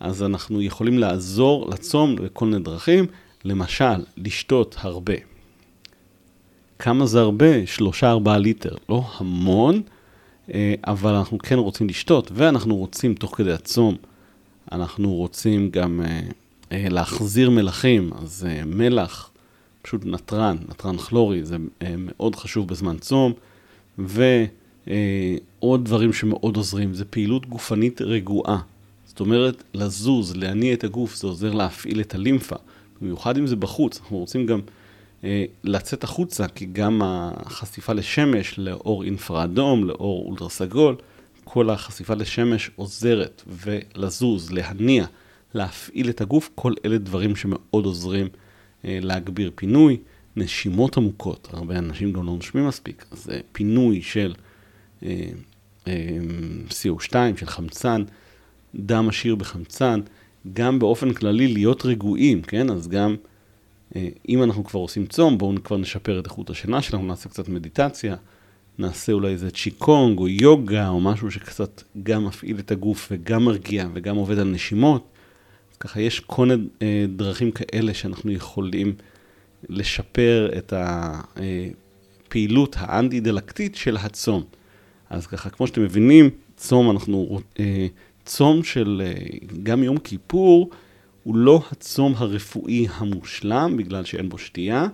אז 0.00 0.22
אנחנו 0.22 0.62
יכולים 0.62 0.98
לעזור 0.98 1.70
לצום 1.70 2.16
בכל 2.16 2.46
מיני 2.46 2.62
דרכים, 2.62 3.06
למשל, 3.44 4.04
לשתות 4.16 4.76
הרבה. 4.78 5.14
כמה 6.78 7.06
זה 7.06 7.20
הרבה? 7.20 7.46
3-4 8.24 8.28
ליטר. 8.38 8.74
לא 8.88 9.02
המון, 9.16 9.82
אה, 10.54 10.74
אבל 10.86 11.14
אנחנו 11.14 11.38
כן 11.38 11.58
רוצים 11.58 11.88
לשתות, 11.88 12.30
ואנחנו 12.34 12.76
רוצים 12.76 13.14
תוך 13.14 13.36
כדי 13.36 13.52
הצום, 13.52 13.96
אנחנו 14.72 15.14
רוצים 15.14 15.70
גם 15.70 16.00
אה, 16.04 16.20
אה, 16.72 16.86
להחזיר 16.90 17.50
מלחים, 17.50 18.10
אז 18.22 18.46
מלח, 18.66 19.30
פשוט 19.82 20.04
נתרן, 20.04 20.56
נתרן 20.68 20.96
כלורי, 20.96 21.44
זה 21.44 21.56
מאוד 21.98 22.36
חשוב 22.36 22.68
בזמן 22.68 22.98
צום, 22.98 23.32
ועוד 23.98 25.84
דברים 25.84 26.12
שמאוד 26.12 26.56
עוזרים, 26.56 26.94
זה 26.94 27.04
פעילות 27.04 27.46
גופנית 27.46 28.02
רגועה. 28.02 28.58
זאת 29.16 29.20
אומרת, 29.20 29.62
לזוז, 29.74 30.36
להניע 30.36 30.72
את 30.72 30.84
הגוף, 30.84 31.14
זה 31.14 31.26
עוזר 31.26 31.52
להפעיל 31.52 32.00
את 32.00 32.14
הלימפה. 32.14 32.56
במיוחד 33.00 33.38
אם 33.38 33.46
זה 33.46 33.56
בחוץ, 33.56 34.00
אנחנו 34.00 34.18
רוצים 34.18 34.46
גם 34.46 34.60
אה, 35.24 35.44
לצאת 35.64 36.04
החוצה, 36.04 36.48
כי 36.48 36.66
גם 36.72 37.00
החשיפה 37.04 37.92
לשמש, 37.92 38.58
לאור 38.58 39.04
אינפרה 39.04 39.44
אדום, 39.44 39.84
לאור 39.84 40.26
אולטרה 40.28 40.48
סגול, 40.48 40.96
כל 41.44 41.70
החשיפה 41.70 42.14
לשמש 42.14 42.70
עוזרת, 42.76 43.42
ולזוז, 43.46 44.52
להניע, 44.52 45.06
להפעיל 45.54 46.10
את 46.10 46.20
הגוף, 46.20 46.50
כל 46.54 46.72
אלה 46.84 46.98
דברים 46.98 47.36
שמאוד 47.36 47.84
עוזרים 47.84 48.28
אה, 48.84 48.98
להגביר 49.02 49.50
פינוי. 49.54 49.96
נשימות 50.36 50.96
עמוקות, 50.96 51.48
הרבה 51.52 51.78
אנשים 51.78 52.12
גם 52.12 52.26
לא 52.26 52.32
נושמים 52.32 52.68
מספיק, 52.68 53.04
אז 53.10 53.30
אה, 53.30 53.40
פינוי 53.52 54.02
של 54.02 54.34
אה, 55.02 55.28
אה, 55.86 56.18
CO2, 56.68 57.14
של 57.36 57.46
חמצן, 57.46 58.02
דם 58.76 59.08
עשיר 59.08 59.34
בחמצן, 59.34 60.00
גם 60.52 60.78
באופן 60.78 61.12
כללי 61.12 61.48
להיות 61.48 61.86
רגועים, 61.86 62.42
כן? 62.42 62.70
אז 62.70 62.88
גם 62.88 63.16
אה, 63.96 64.08
אם 64.28 64.42
אנחנו 64.42 64.64
כבר 64.64 64.80
עושים 64.80 65.06
צום, 65.06 65.38
בואו 65.38 65.54
כבר 65.64 65.76
נשפר 65.76 66.18
את 66.18 66.24
איכות 66.24 66.50
השינה 66.50 66.82
שלנו, 66.82 67.06
נעשה 67.06 67.28
קצת 67.28 67.48
מדיטציה, 67.48 68.16
נעשה 68.78 69.12
אולי 69.12 69.32
איזה 69.32 69.50
צ'יקונג 69.50 70.18
או 70.18 70.28
יוגה 70.28 70.88
או 70.88 71.00
משהו 71.00 71.30
שקצת 71.30 71.82
גם 72.02 72.24
מפעיל 72.24 72.58
את 72.58 72.70
הגוף 72.70 73.08
וגם 73.10 73.44
מרגיע 73.44 73.88
וגם 73.94 74.16
עובד 74.16 74.38
על 74.38 74.48
נשימות. 74.48 75.08
אז 75.72 75.76
ככה 75.76 76.00
יש 76.00 76.20
כל 76.20 76.46
מיני 76.46 76.62
אה, 76.82 77.04
דרכים 77.16 77.50
כאלה 77.50 77.94
שאנחנו 77.94 78.32
יכולים 78.32 78.94
לשפר 79.68 80.50
את 80.58 80.72
הפעילות 82.26 82.76
האנטי-דלקתית 82.78 83.76
של 83.76 83.96
הצום. 83.96 84.44
אז 85.10 85.26
ככה, 85.26 85.50
כמו 85.50 85.66
שאתם 85.66 85.82
מבינים, 85.82 86.30
צום 86.56 86.90
אנחנו, 86.90 87.38
אה, 88.26 88.30
צום 88.30 88.64
של 88.64 89.02
גם 89.62 89.82
יום 89.82 89.98
כיפור, 89.98 90.70
הוא 91.26 91.36
לא 91.36 91.62
הצום 91.72 92.14
הרפואי 92.16 92.86
המושלם, 92.94 93.76
בגלל 93.76 94.04
שאין 94.04 94.28
בו 94.28 94.38
שתייה, 94.38 94.86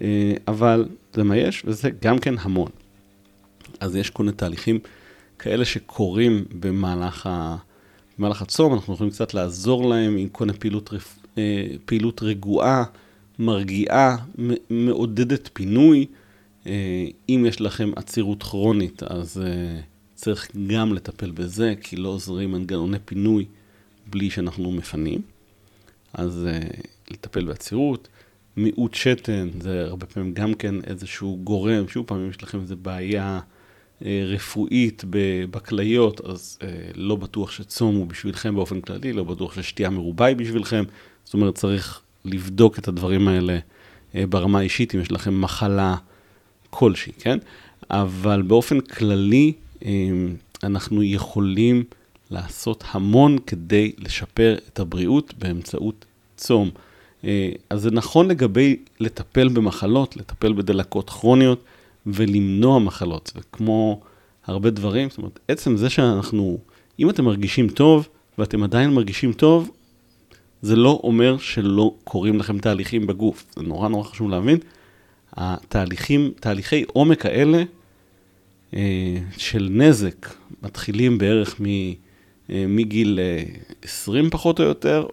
אה, 0.00 0.32
אבל 0.48 0.88
זה 1.12 1.24
מה 1.24 1.36
יש, 1.36 1.62
וזה 1.66 1.90
גם 2.02 2.18
כן 2.18 2.34
המון. 2.40 2.70
אז 3.80 3.96
יש 3.96 4.10
כל 4.10 4.22
מיני 4.22 4.36
תהליכים 4.36 4.78
כאלה 5.38 5.64
שקורים 5.64 6.44
במהלך, 6.60 7.26
ה... 7.26 7.56
במהלך 8.18 8.42
הצום, 8.42 8.74
אנחנו 8.74 8.94
יכולים 8.94 9.12
קצת 9.12 9.34
לעזור 9.34 9.88
להם 9.88 10.16
עם 10.16 10.28
כל 10.28 10.44
מיני 10.44 10.58
פעילות, 10.58 10.92
רפ... 10.92 11.18
אה, 11.38 11.66
פעילות 11.84 12.22
רגועה, 12.22 12.84
מרגיעה, 13.38 14.16
מעודדת 14.70 15.50
פינוי. 15.52 16.06
אה, 16.66 17.06
אם 17.28 17.44
יש 17.48 17.60
לכם 17.60 17.90
עצירות 17.96 18.42
כרונית, 18.42 19.02
אז 19.02 19.42
צריך 20.18 20.48
גם 20.66 20.92
לטפל 20.92 21.30
בזה, 21.30 21.74
כי 21.80 21.96
לא 21.96 22.08
עוזרים 22.08 22.52
מנגנוני 22.52 22.98
פינוי 23.04 23.44
בלי 24.06 24.30
שאנחנו 24.30 24.72
מפנים. 24.72 25.20
אז 26.12 26.46
uh, 26.48 26.80
לטפל 27.10 27.44
בעצירות. 27.44 28.08
מיעוט 28.56 28.94
שתן, 28.94 29.48
זה 29.60 29.84
הרבה 29.84 30.06
פעמים 30.06 30.34
גם 30.34 30.54
כן 30.54 30.74
איזשהו 30.84 31.38
גורם, 31.44 31.88
שוב 31.88 32.06
פעם, 32.06 32.18
אם 32.18 32.30
יש 32.30 32.42
לכם 32.42 32.60
איזו 32.60 32.76
בעיה 32.76 33.40
uh, 33.40 34.04
רפואית 34.26 35.04
בכליות, 35.50 36.20
אז 36.20 36.58
uh, 36.60 36.64
לא 36.94 37.16
בטוח 37.16 37.50
שצום 37.50 37.96
הוא 37.96 38.06
בשבילכם 38.06 38.54
באופן 38.54 38.80
כללי, 38.80 39.12
לא 39.12 39.24
בטוח 39.24 39.54
ששתייה 39.54 39.90
מרובה 39.90 40.26
היא 40.26 40.36
בשבילכם. 40.36 40.84
זאת 41.24 41.34
אומרת, 41.34 41.54
צריך 41.54 42.00
לבדוק 42.24 42.78
את 42.78 42.88
הדברים 42.88 43.28
האלה 43.28 43.58
uh, 43.58 44.16
ברמה 44.28 44.58
האישית, 44.58 44.94
אם 44.94 45.00
יש 45.00 45.12
לכם 45.12 45.40
מחלה 45.40 45.96
כלשהי, 46.70 47.12
כן? 47.12 47.38
אבל 47.90 48.42
באופן 48.42 48.80
כללי, 48.80 49.52
אנחנו 50.64 51.02
יכולים 51.02 51.84
לעשות 52.30 52.84
המון 52.90 53.38
כדי 53.46 53.92
לשפר 53.98 54.56
את 54.68 54.80
הבריאות 54.80 55.34
באמצעות 55.38 56.04
צום. 56.36 56.70
אה, 57.24 57.50
אז 57.70 57.82
זה 57.82 57.90
נכון 57.90 58.28
לגבי 58.28 58.76
לטפל 59.00 59.48
במחלות, 59.48 60.16
לטפל 60.16 60.52
בדלקות 60.52 61.10
כרוניות 61.10 61.64
ולמנוע 62.06 62.78
מחלות. 62.78 63.32
וכמו 63.36 64.00
הרבה 64.46 64.70
דברים, 64.70 65.08
זאת 65.10 65.18
אומרת, 65.18 65.38
עצם 65.48 65.76
זה 65.76 65.90
שאנחנו, 65.90 66.58
אם 66.98 67.10
אתם 67.10 67.24
מרגישים 67.24 67.68
טוב 67.68 68.08
ואתם 68.38 68.62
עדיין 68.62 68.90
מרגישים 68.90 69.32
טוב, 69.32 69.70
זה 70.62 70.76
לא 70.76 71.00
אומר 71.04 71.38
שלא 71.38 71.94
קורים 72.04 72.38
לכם 72.38 72.58
תהליכים 72.58 73.06
בגוף. 73.06 73.46
זה 73.56 73.62
נורא 73.62 73.88
נורא 73.88 74.04
חשוב 74.04 74.30
להבין. 74.30 74.58
התהליכים, 75.32 76.30
תהליכי 76.40 76.84
עומק 76.92 77.26
האלה 77.26 77.62
של 79.36 79.68
נזק 79.70 80.34
מתחילים 80.62 81.18
בערך 81.18 81.60
מ... 81.60 81.64
אה, 82.50 82.64
מגיל 82.68 83.18
20 83.82 84.24
אה, 84.24 84.30
פחות 84.30 84.60
או 84.60 84.64
יותר, 84.64 85.06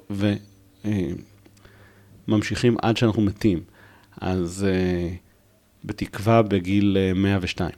וממשיכים 2.27 2.75
עד 2.81 2.97
שאנחנו 2.97 3.21
מתים. 3.21 3.59
אז 4.21 4.65
אה, 4.69 5.09
בתקווה 5.85 6.41
בגיל 6.41 6.97
102. 7.15 7.71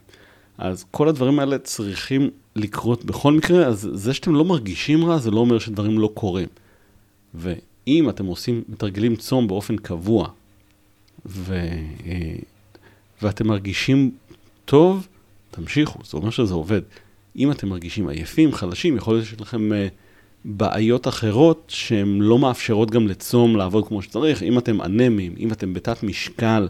אז 0.57 0.85
כל 0.91 1.09
הדברים 1.09 1.39
האלה 1.39 1.57
צריכים 1.57 2.29
לקרות 2.55 3.05
בכל 3.05 3.33
מקרה, 3.33 3.65
אז 3.65 3.89
זה 3.93 4.13
שאתם 4.13 4.35
לא 4.35 4.45
מרגישים 4.45 5.05
רע, 5.05 5.17
זה 5.17 5.31
לא 5.31 5.39
אומר 5.39 5.59
שדברים 5.59 5.99
לא 5.99 6.11
קורים. 6.13 6.47
ואם 7.33 8.09
אתם 8.09 8.25
עושים, 8.25 8.63
מתרגלים 8.69 9.15
צום 9.15 9.47
באופן 9.47 9.77
קבוע, 9.77 10.29
ו, 11.25 11.59
ואתם 13.21 13.47
מרגישים 13.47 14.11
טוב, 14.65 15.07
תמשיכו, 15.57 15.99
זה 16.05 16.17
אומר 16.17 16.29
שזה 16.29 16.53
עובד. 16.53 16.81
אם 17.35 17.51
אתם 17.51 17.69
מרגישים 17.69 18.09
עייפים, 18.09 18.53
חלשים, 18.53 18.97
יכול 18.97 19.13
להיות 19.13 19.25
שיש 19.25 19.41
לכם 19.41 19.71
uh, 19.71 19.75
בעיות 20.45 21.07
אחרות 21.07 21.71
שהן 21.75 22.21
לא 22.21 22.39
מאפשרות 22.39 22.91
גם 22.91 23.07
לצום 23.07 23.55
לעבוד 23.55 23.87
כמו 23.87 24.01
שצריך. 24.01 24.43
אם 24.43 24.57
אתם 24.57 24.81
אנמיים, 24.81 25.35
אם 25.39 25.51
אתם 25.51 25.73
בתת 25.73 26.03
משקל, 26.03 26.67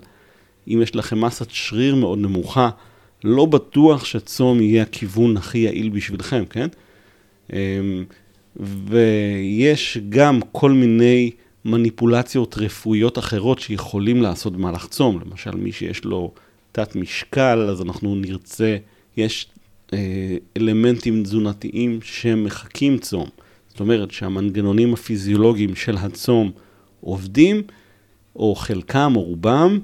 אם 0.67 0.80
יש 0.84 0.95
לכם 0.95 1.21
מסת 1.21 1.47
שריר 1.50 1.95
מאוד 1.95 2.19
נמוכה, 2.19 2.69
לא 3.23 3.45
בטוח 3.45 4.06
שצום 4.06 4.62
יהיה 4.62 4.84
הכיוון 4.84 5.38
הכי 5.38 5.58
יעיל 5.58 5.89
בשבילכם, 5.89 6.43
כן? 6.50 6.67
Um, 7.50 7.54
ויש 8.56 9.97
גם 10.10 10.39
כל 10.52 10.71
מיני 10.71 11.32
מניפולציות 11.65 12.58
רפואיות 12.58 13.17
אחרות 13.17 13.60
שיכולים 13.60 14.21
לעשות 14.21 14.54
במהלך 14.54 14.88
צום. 14.88 15.19
למשל, 15.26 15.52
מי 15.52 15.71
שיש 15.71 16.06
לו 16.06 16.32
תת 16.78 16.96
משקל, 16.96 17.68
אז 17.70 17.82
אנחנו 17.82 18.16
נרצה, 18.16 18.78
יש 19.18 19.48
אה, 19.94 20.38
אלמנטים 20.58 21.24
תזונתיים 21.24 22.00
שמחקים 22.04 22.98
צום. 22.98 23.30
זאת 23.70 23.80
אומרת 23.80 24.12
שהמנגנונים 24.12 24.94
הפיזיולוגיים 24.94 25.76
של 25.76 25.98
הצום 25.98 26.52
עובדים, 27.02 27.62
או 28.36 28.56
חלקם 28.56 29.13
או 29.16 29.22
רובם, 29.22 29.80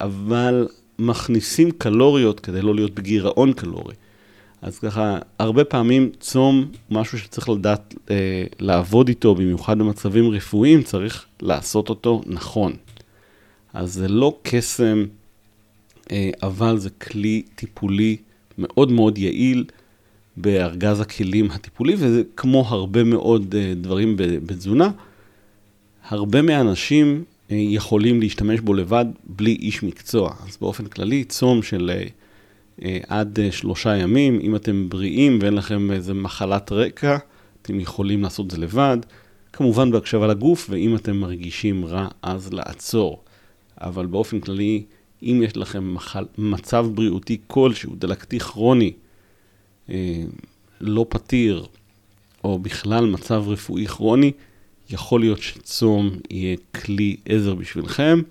אבל 0.00 0.68
מכניסים 0.98 1.70
קלוריות 1.70 2.40
כדי 2.40 2.62
לא 2.62 2.74
להיות 2.74 2.94
בגירעון 2.94 3.52
קלורי. 3.52 3.94
אז 4.62 4.78
ככה, 4.78 5.18
הרבה 5.38 5.64
פעמים 5.64 6.10
צום, 6.20 6.66
משהו 6.90 7.18
שצריך 7.18 7.48
לדעת 7.48 7.94
אה, 8.10 8.44
לעבוד 8.58 9.08
איתו, 9.08 9.34
במיוחד 9.34 9.78
במצבים 9.78 10.30
רפואיים, 10.30 10.82
צריך 10.82 11.26
לעשות 11.42 11.88
אותו 11.88 12.22
נכון. 12.26 12.72
אז 13.74 13.94
זה 13.94 14.08
לא 14.08 14.38
קסם, 14.42 15.04
אבל 16.42 16.78
זה 16.78 16.90
כלי 16.90 17.42
טיפולי 17.54 18.16
מאוד 18.58 18.92
מאוד 18.92 19.18
יעיל 19.18 19.64
בארגז 20.36 21.00
הכלים 21.00 21.50
הטיפולי, 21.50 21.94
וזה 21.94 22.22
כמו 22.36 22.64
הרבה 22.68 23.04
מאוד 23.04 23.54
uh, 23.54 23.78
דברים 23.82 24.14
בתזונה. 24.16 24.90
הרבה 26.08 26.42
מהאנשים 26.42 27.24
uh, 27.24 27.52
יכולים 27.52 28.20
להשתמש 28.20 28.60
בו 28.60 28.74
לבד 28.74 29.04
בלי 29.24 29.52
איש 29.52 29.82
מקצוע. 29.82 30.34
אז 30.48 30.56
באופן 30.60 30.86
כללי, 30.86 31.24
צום 31.24 31.62
של 31.62 31.90
עד 33.08 33.38
שלושה 33.50 33.96
ימים, 33.96 34.40
אם 34.42 34.56
אתם 34.56 34.88
בריאים 34.88 35.38
ואין 35.42 35.54
לכם 35.54 35.92
איזה 35.92 36.14
מחלת 36.14 36.72
רקע, 36.72 37.16
אתם 37.62 37.80
יכולים 37.80 38.22
לעשות 38.22 38.46
את 38.46 38.50
זה 38.50 38.58
לבד. 38.58 38.98
כמובן 39.52 39.90
בהקשבה 39.90 40.26
לגוף, 40.26 40.66
ואם 40.70 40.96
אתם 40.96 41.16
מרגישים 41.16 41.84
רע, 41.84 42.08
אז 42.22 42.52
לעצור. 42.52 43.22
אבל 43.80 44.06
באופן 44.06 44.40
כללי, 44.40 44.84
אם 45.24 45.42
יש 45.44 45.56
לכם 45.56 45.94
מחל, 45.94 46.24
מצב 46.38 46.86
בריאותי 46.94 47.38
כלשהו, 47.46 47.94
דלקתי 47.98 48.38
כרוני, 48.40 48.92
אה, 49.90 50.22
לא 50.80 51.06
פתיר, 51.08 51.66
או 52.44 52.58
בכלל 52.58 53.06
מצב 53.06 53.44
רפואי 53.46 53.86
כרוני, 53.86 54.32
יכול 54.90 55.20
להיות 55.20 55.42
שצום 55.42 56.10
יהיה 56.30 56.56
כלי 56.84 57.16
עזר 57.24 57.54
בשבילכם, 57.54 58.22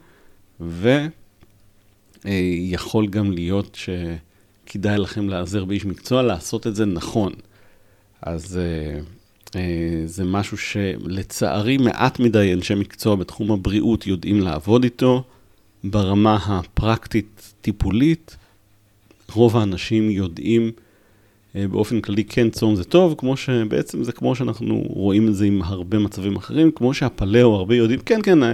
ויכול 2.25 3.08
גם 3.08 3.32
להיות 3.32 3.77
שכדאי 3.77 4.97
לכם 4.97 5.29
להיעזר 5.29 5.65
באיש 5.65 5.86
מקצוע 5.86 6.21
לעשות 6.21 6.67
את 6.67 6.75
זה 6.75 6.86
נכון. 6.86 7.34
אז 8.21 8.58
אה, 8.58 8.99
אה, 9.56 10.01
זה 10.06 10.23
משהו 10.23 10.58
שלצערי 10.58 11.77
מעט 11.77 12.19
מדי 12.19 12.53
אנשי 12.53 12.75
מקצוע 12.75 13.15
בתחום 13.15 13.51
הבריאות 13.51 14.08
יודעים 14.08 14.39
לעבוד 14.39 14.84
איתו. 14.84 15.23
ברמה 15.84 16.38
הפרקטית-טיפולית, 16.46 18.38
רוב 19.32 19.58
האנשים 19.58 20.10
יודעים 20.10 20.72
אה, 21.56 21.67
באופן 21.67 22.02
כללי 22.02 22.24
כן 22.24 22.50
צום 22.50 22.76
זה 22.76 22.84
טוב, 22.84 23.15
כמו 23.17 23.38
שבעצם 23.38 24.04
זה 24.04 24.12
כמו 24.12 24.36
שאנחנו 24.36 24.84
רואים 24.88 25.28
את 25.28 25.36
זה 25.36 25.46
עם 25.46 25.62
הרבה 25.62 26.00
מצבים 26.00 26.36
אחרים, 26.36 26.72
כמו 26.72 26.93
שהפלאו 26.93 27.56
הרבה 27.56 27.76
יודעים, 27.76 28.00
כן, 28.00 28.19
כן, 28.24 28.43
אה, 28.43 28.54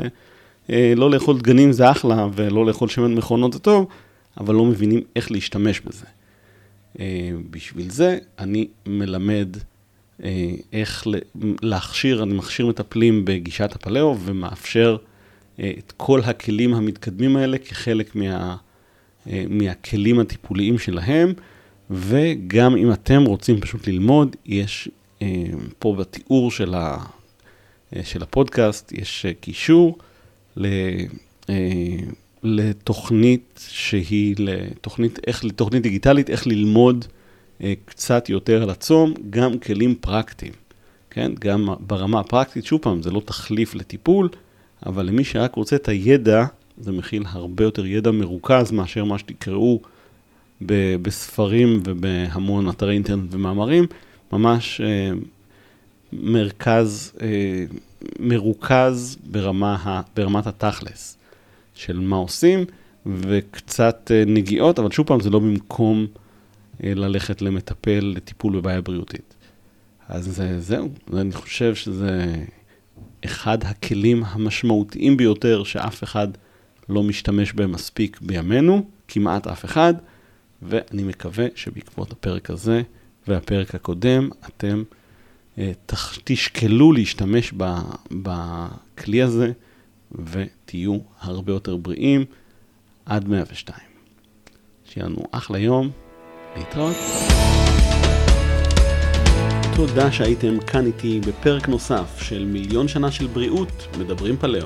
אה, 0.69 0.93
לא 0.95 1.11
לאכול 1.11 1.37
דגנים 1.37 1.71
זה 1.71 1.91
אחלה, 1.91 2.27
ולא 2.35 2.65
לאכול 2.65 2.89
שמן 2.89 3.13
מכונות 3.13 3.53
זה 3.53 3.59
טוב, 3.59 3.87
אבל 4.37 4.55
לא 4.55 4.65
מבינים 4.65 5.01
איך 5.15 5.31
להשתמש 5.31 5.81
בזה. 5.81 6.05
בשביל 7.51 7.89
זה 7.89 8.17
אני 8.39 8.67
מלמד 8.85 9.47
איך 10.73 11.07
להכשיר, 11.61 12.23
אני 12.23 12.33
מכשיר 12.33 12.67
מטפלים 12.67 13.25
בגישת 13.25 13.75
הפלאו 13.75 14.17
ומאפשר 14.19 14.97
את 15.59 15.93
כל 15.97 16.21
הכלים 16.23 16.73
המתקדמים 16.73 17.37
האלה 17.37 17.57
כחלק 17.57 18.15
מה, 18.15 18.55
מהכלים 19.49 20.19
הטיפוליים 20.19 20.79
שלהם. 20.79 21.33
וגם 21.89 22.75
אם 22.75 22.91
אתם 22.91 23.23
רוצים 23.23 23.61
פשוט 23.61 23.87
ללמוד, 23.87 24.35
יש 24.45 24.89
אה, 25.21 25.27
פה 25.79 25.95
בתיאור 25.99 26.51
של, 26.51 26.73
ה, 26.73 26.97
אה, 27.95 28.03
של 28.03 28.23
הפודקאסט, 28.23 28.91
יש 28.91 29.25
אה, 29.25 29.33
קישור 29.33 29.97
ל, 30.57 30.67
לתוכנית 32.43 33.67
שהיא, 33.69 34.35
לתוכנית, 34.39 35.19
איך, 35.27 35.45
לתוכנית 35.45 35.83
דיגיטלית, 35.83 36.29
איך 36.29 36.47
ללמוד 36.47 37.05
קצת 37.85 38.29
יותר 38.29 38.63
על 38.63 38.69
הצום, 38.69 39.13
גם 39.29 39.59
כלים 39.59 39.95
פרקטיים, 39.95 40.53
כן? 41.09 41.31
גם 41.39 41.67
ברמה 41.79 42.19
הפרקטית, 42.19 42.65
שוב 42.65 42.81
פעם, 42.81 43.01
זה 43.01 43.11
לא 43.11 43.21
תחליף 43.25 43.75
לטיפול, 43.75 44.29
אבל 44.85 45.05
למי 45.05 45.23
שרק 45.23 45.55
רוצה 45.55 45.75
את 45.75 45.87
הידע, 45.87 46.45
זה 46.77 46.91
מכיל 46.91 47.23
הרבה 47.27 47.63
יותר 47.63 47.85
ידע 47.85 48.11
מרוכז 48.11 48.71
מאשר 48.71 49.03
מה 49.03 49.17
שתקראו. 49.17 49.79
בספרים 51.01 51.81
ובהמון 51.85 52.69
אתרי 52.69 52.93
אינטרנט 52.93 53.33
ומאמרים, 53.33 53.85
ממש 54.31 54.81
אה, 54.81 55.11
מרכז, 56.13 57.13
אה, 57.21 57.65
מרוכז 58.19 59.17
ברמה, 59.23 60.01
ברמת 60.15 60.47
התכלס 60.47 61.17
של 61.73 61.99
מה 61.99 62.15
עושים, 62.15 62.65
וקצת 63.05 64.11
אה, 64.13 64.23
נגיעות, 64.27 64.79
אבל 64.79 64.91
שוב 64.91 65.07
פעם, 65.07 65.19
זה 65.19 65.29
לא 65.29 65.39
במקום 65.39 66.07
ללכת 66.83 67.41
למטפל 67.41 68.13
לטיפול 68.15 68.53
בבעיה 68.53 68.81
בריאותית. 68.81 69.33
אז 70.09 70.43
זהו, 70.59 70.89
אני 71.13 71.31
חושב 71.31 71.75
שזה 71.75 72.35
אחד 73.25 73.63
הכלים 73.63 74.23
המשמעותיים 74.25 75.17
ביותר 75.17 75.63
שאף 75.63 76.03
אחד 76.03 76.27
לא 76.89 77.03
משתמש 77.03 77.53
בהם 77.53 77.71
מספיק 77.71 78.19
בימינו, 78.21 78.85
כמעט 79.07 79.47
אף 79.47 79.65
אחד. 79.65 79.93
ואני 80.61 81.03
מקווה 81.03 81.45
שבעקבות 81.55 82.11
הפרק 82.11 82.49
הזה 82.49 82.81
והפרק 83.27 83.75
הקודם, 83.75 84.29
אתם 84.47 84.83
אה, 85.57 85.71
תשקלו 86.23 86.91
להשתמש 86.91 87.53
בכלי 88.11 89.21
הזה 89.21 89.51
ותהיו 90.11 90.97
הרבה 91.19 91.53
יותר 91.53 91.75
בריאים 91.75 92.25
עד 93.05 93.27
102. 93.27 93.79
שיהיה 94.85 95.07
לנו 95.07 95.23
אחלה 95.31 95.59
יום, 95.59 95.89
להתראות. 96.57 96.95
תודה 99.87 100.11
שהייתם 100.11 100.59
כאן 100.59 100.85
איתי 100.85 101.21
בפרק 101.27 101.67
נוסף 101.67 102.21
של 102.21 102.45
מיליון 102.45 102.87
שנה 102.87 103.11
של 103.11 103.27
בריאות, 103.27 103.87
מדברים 103.99 104.37
פלאו. 104.37 104.65